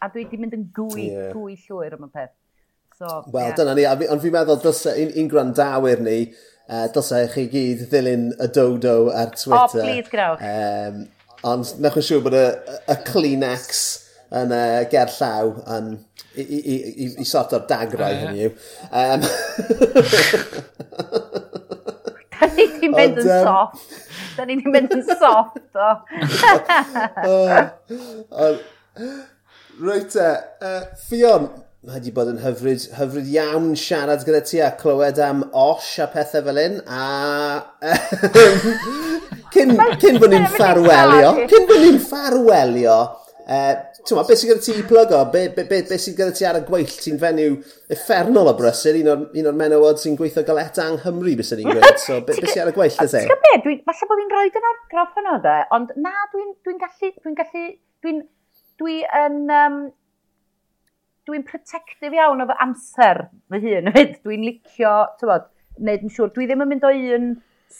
[0.03, 1.29] a dwi wedi mynd yn gwy, yeah.
[1.31, 2.33] gwy llwyr am y peth.
[2.97, 3.55] So, Wel, yeah.
[3.57, 6.29] dyna ni, ond fi'n meddwl dylse un, un grandawyr ni, e,
[6.67, 9.61] uh, dylse chi gyd ddilyn y dodo ar Twitter.
[9.61, 10.43] Oh, please, grawch.
[10.43, 10.95] Um,
[11.47, 12.47] ond nech yn siŵr bod y,
[12.91, 13.65] y Kleenex
[14.41, 15.45] yn uh, ger llaw
[15.77, 15.85] yn,
[16.35, 18.53] i, i, i, i sort o'r dagrau uh, hynny yw.
[18.91, 19.21] Um,
[22.41, 23.91] Da ni wedi mynd yn soft.
[24.41, 25.89] Da ni wedi mynd yn soft o.
[28.41, 28.55] oh.
[29.77, 30.29] Rwyt e,
[30.65, 30.71] e
[31.03, 31.45] Fion,
[31.85, 36.07] mae wedi bod yn hyfryd, hyfryd iawn siarad gyda ti a clywed am osh a
[36.09, 37.05] pethau fel un a
[39.53, 42.97] cyn, cyn bod ni'n ffarwelio cyn bod ni'n ffarwelio
[43.51, 43.73] Uh,
[44.07, 45.17] Tewa, beth sy'n gyda ti i plygo?
[45.33, 46.91] Be, be, be, be sy'n gyda ti ar y gweill?
[47.03, 47.57] Ti'n fenyw
[47.91, 51.59] effernol o brysur, un o'r, un o'r menywod sy'n gweithio galeta yng Nghymru, beth bys
[51.59, 51.99] ni'n gweud.
[51.99, 54.53] So, be, be sy'n ar y gweill, ydych Ti'n gwybod dwi, falle bod fi'n rhoi
[54.55, 57.65] dyn argraff yno, de, ond na, dwi'n dwi gallu, dwi'n gallu,
[58.05, 58.23] dwi'n,
[58.79, 59.77] dwi yn, um,
[61.27, 63.91] dwi'n protective iawn o fy amser fy hun.
[63.97, 66.31] Dwi'n licio, tywod, wneud yn siŵr.
[66.39, 67.31] Dwi ddim yn mynd o un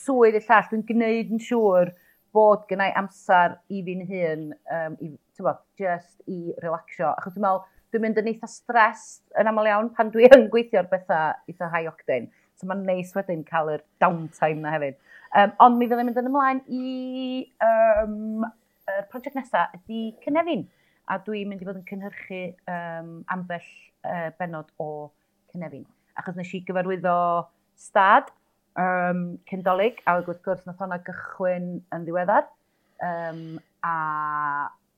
[0.04, 1.96] swydd i llall, dwi'n gwneud yn siŵr
[2.36, 7.14] bod gynnau amser i fi'n hun um, i, bod, just i relaxio.
[7.16, 9.06] Achos dwi'n meddwl, dwi'n mynd yn eitha stres
[9.40, 12.28] yn aml iawn pan dwi yn gweithio'r bethau eitha high octane.
[12.60, 15.00] So mae'n neis wedyn cael yr downtime na hefyd.
[15.32, 16.92] Um, ond mi fyddai'n mynd yn ymlaen i
[17.64, 18.44] um,
[18.92, 20.68] y prosiect nesaf ydy Cynefin.
[21.08, 23.72] A dwi'n mynd i fod yn cynhyrchu um, ambell
[24.06, 25.10] uh, benod o
[25.54, 25.88] Cynefin.
[26.20, 27.16] Achos nes i gyfarwyddo
[27.80, 28.30] stad
[28.80, 32.48] um, cyndolig, a wrth gwrs nath hwnna gychwyn yn ddiweddar.
[33.02, 33.96] Um, a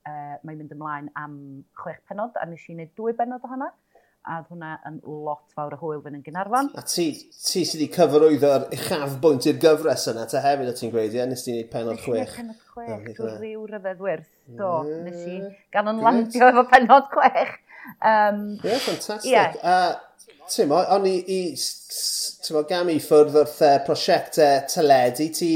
[0.08, 1.34] uh, mae'n mynd ymlaen am
[1.80, 3.70] chwech penod, a nes i wneud dwy benod ohono,
[4.24, 6.70] a oedd hwnna yn lot fawr o hwyl fy'n yn Gynarfon.
[6.80, 10.94] A ti, ti sydd wedi cyfarwyddo'r uchaf bwynt i'r gyfres yna, ta hefyd o ti'n
[10.94, 12.32] gweud, ie, nes ti wneud penod chwech.
[12.32, 14.72] Nes i wneud penod chwech, drwy rhyw ryfedd wyrth, do,
[15.04, 15.38] nes i
[15.76, 17.54] gan yn landio efo penod chwech.
[18.00, 19.28] Um, ie, ffantastig.
[19.28, 19.60] Yeah.
[19.60, 25.28] A, ti'n mo, o'n i, i ti'n mo, gam i ffwrdd wrth uh, prosiectau teledu,
[25.36, 25.52] ti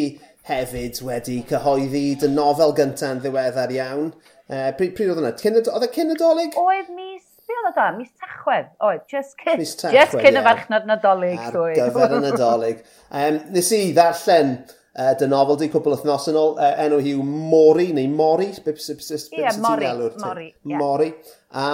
[0.48, 4.12] hefyd wedi cyhoeddi dy nofel gyntaf yn ddiweddar iawn,
[4.48, 5.34] Uh, pryd, pryd oedd hwnna?
[5.74, 6.54] Oedd e cyn nadolig?
[6.56, 7.90] Oedd mis, be oedd o da?
[7.92, 8.70] Mis Tachwedd.
[8.80, 11.36] Oedd, just cyn, mis tachwedd, just cyn y farchnad nadolig.
[11.50, 12.80] Ar gyfer y nadolig.
[13.12, 17.12] Um, nes i ddarllen uh, dy nofel di cwbl wythnos yn ôl, uh, enw hi
[17.18, 20.80] yw Mori, neu Mori, beth sy'n yeah, Mori, Mori, yeah.
[20.80, 21.10] Mori.
[21.52, 21.66] A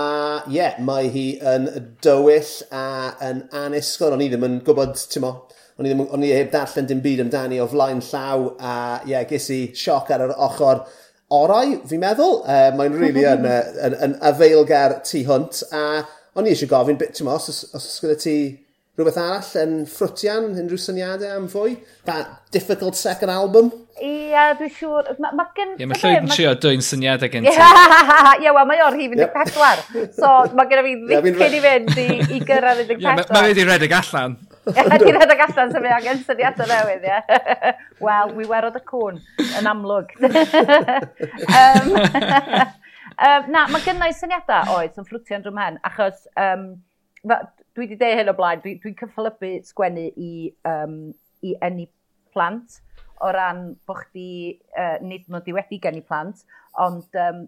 [0.49, 1.71] ie, yeah, mae hi yn
[2.03, 2.87] dywyll a
[3.31, 5.33] yn anusgol, o'n i ddim yn gwybod, ti'n mo,
[5.79, 9.15] o'n i, ddim, o'n i heb darllen dim byd amdani o flaen llaw a ie,
[9.15, 10.85] yeah, ges i sioc ar yr ochr
[11.33, 12.43] orau, fi'n meddwl.
[12.43, 13.49] Uh, Mae'n rili really yn,
[13.89, 15.63] yn, yn, afeilgar tu hwnt.
[15.75, 16.05] A
[16.35, 18.37] o'n i eisiau gofyn, bit, ti'n os, os, os gyda ti
[18.95, 21.75] rhywbeth arall yn ffrwtian, unrhyw syniadau am fwy?
[22.07, 23.73] That difficult second album?
[23.99, 25.11] Ie, dwi'n siŵr.
[25.23, 25.75] Mae ma gen...
[25.79, 27.55] Ie, mae llwyd yn trio dwy'n syniadau gen ti.
[27.55, 29.85] Ie, wel, mae o'r hif 14.
[30.15, 30.97] So, mae gen i fi
[31.27, 32.09] ddicyn i fynd i,
[32.39, 33.03] i gyrraedd 14.
[33.03, 34.39] Ie, mae wedi redeg allan.
[34.65, 37.19] Ti'n edrych allan sef angen syniadau newydd, ie.
[38.05, 39.21] Wel, wi werod y cwn,
[39.61, 40.15] yn amlwg.
[41.61, 46.71] um, um, na, mae gynnau syniadau oed yn ffrwtio'n drwm hen, achos um,
[47.25, 50.33] dwi wedi deud hyn o blaen, dwi'n dwi cyffelybu sgwennu i,
[50.71, 50.97] um,
[51.45, 51.89] i enni
[52.35, 52.81] plant
[53.25, 56.45] o ran bod chdi, uh, nid mod i wedi gen i plant,
[56.81, 57.45] ond um,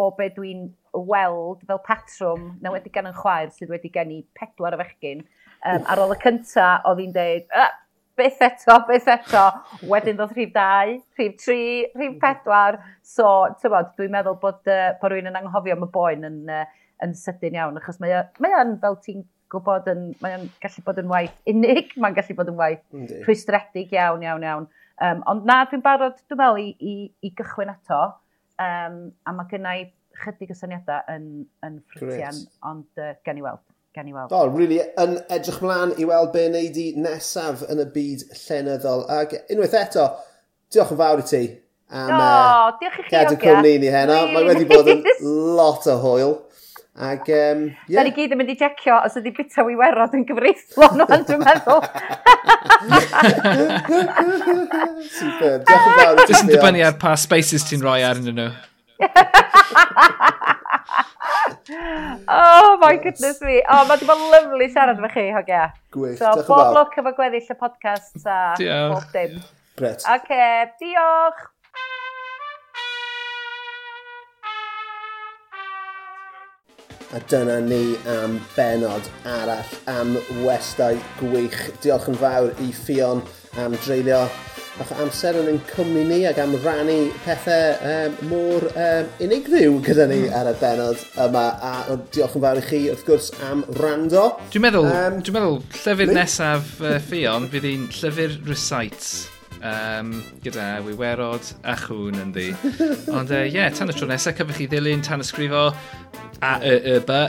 [0.00, 4.22] o be dwi'n weld fel patrwm na wedi gan yn chwaer sydd wedi gen i
[4.38, 5.22] pedwar o fechgyn,
[5.64, 7.70] Um, ar ôl y cynta, oedd hi'n deud, ah,
[8.18, 9.44] beth eto, beth eto.
[9.90, 11.60] Wedyn ddod rhif 2, rhif 3,
[11.96, 12.80] rhif 4.
[13.14, 16.66] So, ti'n dwi'n meddwl bod, uh, bod rwy'n yn anghofio am y boen yn, uh,
[17.04, 21.50] yn sydyn iawn, achos mae o'n, fel ti'n gwybod, yn, mae gallu bod yn waith
[21.50, 22.84] unig, mae'n gallu bod yn waith
[23.24, 24.70] rhwystredig iawn, iawn, iawn.
[25.02, 26.94] Um, ond na, dwi'n barod, dwi'n meddwl, i, i,
[27.26, 28.02] i gychwyn eto,
[28.62, 29.88] um, a mae gennau
[30.22, 31.30] chydig y syniadau yn,
[31.66, 33.64] yn ffritian, ond uh, gen i weld
[33.94, 34.32] gan i weld.
[34.32, 38.24] O, oh, really, yn edrych mlaen i weld be wneud i nesaf yn y byd
[38.40, 39.04] llenyddol.
[39.20, 40.08] Ac unwaith eto,
[40.74, 41.44] diolch yn fawr i ti
[41.94, 44.18] am oh, uh, diolch i chi gadw cwmni ni heno.
[44.32, 45.04] Mae wedi bod yn
[45.58, 46.36] lot o hwyl.
[46.94, 48.00] Ac, um, yeah.
[48.00, 51.24] Da ni gyd yn mynd i jecio os ydy bita wy werod yn gyfreithlon o'n
[51.30, 51.82] dwi'n meddwl.
[55.14, 56.22] Super, diolch yn fawr.
[56.26, 58.52] Dwi'n dibynnu ar pa spaces ti'n rhoi arnyn nhw.
[62.28, 63.62] oh my goodness me.
[63.68, 65.64] Oh, mae di bod lyflu siarad efo chi, hogia.
[65.94, 66.46] Gwych, so, diolch yn fawr.
[66.46, 68.28] So, bob lwc efo gweddill y podcast a
[68.60, 68.94] diolch.
[68.94, 69.32] bob dim.
[69.74, 70.00] Bret.
[70.04, 71.42] Oce, okay, diolch.
[77.14, 79.04] A dyna ni am benod
[79.36, 80.10] arall am
[80.46, 81.60] westau gwych.
[81.82, 83.20] Diolch yn fawr i Fion
[83.62, 84.22] am dreulio
[84.78, 89.78] bach o amser yn ein cwmni ni ac am rannu pethau um, mor um, unigryw
[89.86, 91.44] gyda ni ar y benod yma.
[91.64, 94.24] A diolch yn fawr i chi wrth gwrs am rando.
[94.54, 96.18] Dwi'n meddwl, um, dwi meddwl llyfr mi?
[96.18, 99.14] nesaf uh, Fion fydd hi'n llyfr recites
[99.64, 100.12] um,
[100.44, 102.50] gyda wywerod a chwn yn di.
[103.16, 105.68] Ond ie, uh, yeah, tan y tro nesaf, cyfwch chi ddilyn, tan ysgrifo,
[106.42, 107.26] a y y by.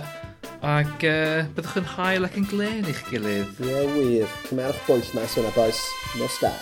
[0.66, 3.60] Ac uh, byddwch yn hael ac yn glen i'ch gilydd.
[3.62, 4.40] Ie, yeah, wir.
[4.50, 5.84] Cymerwch bwyll mas yna, boes.
[6.18, 6.56] Nos da.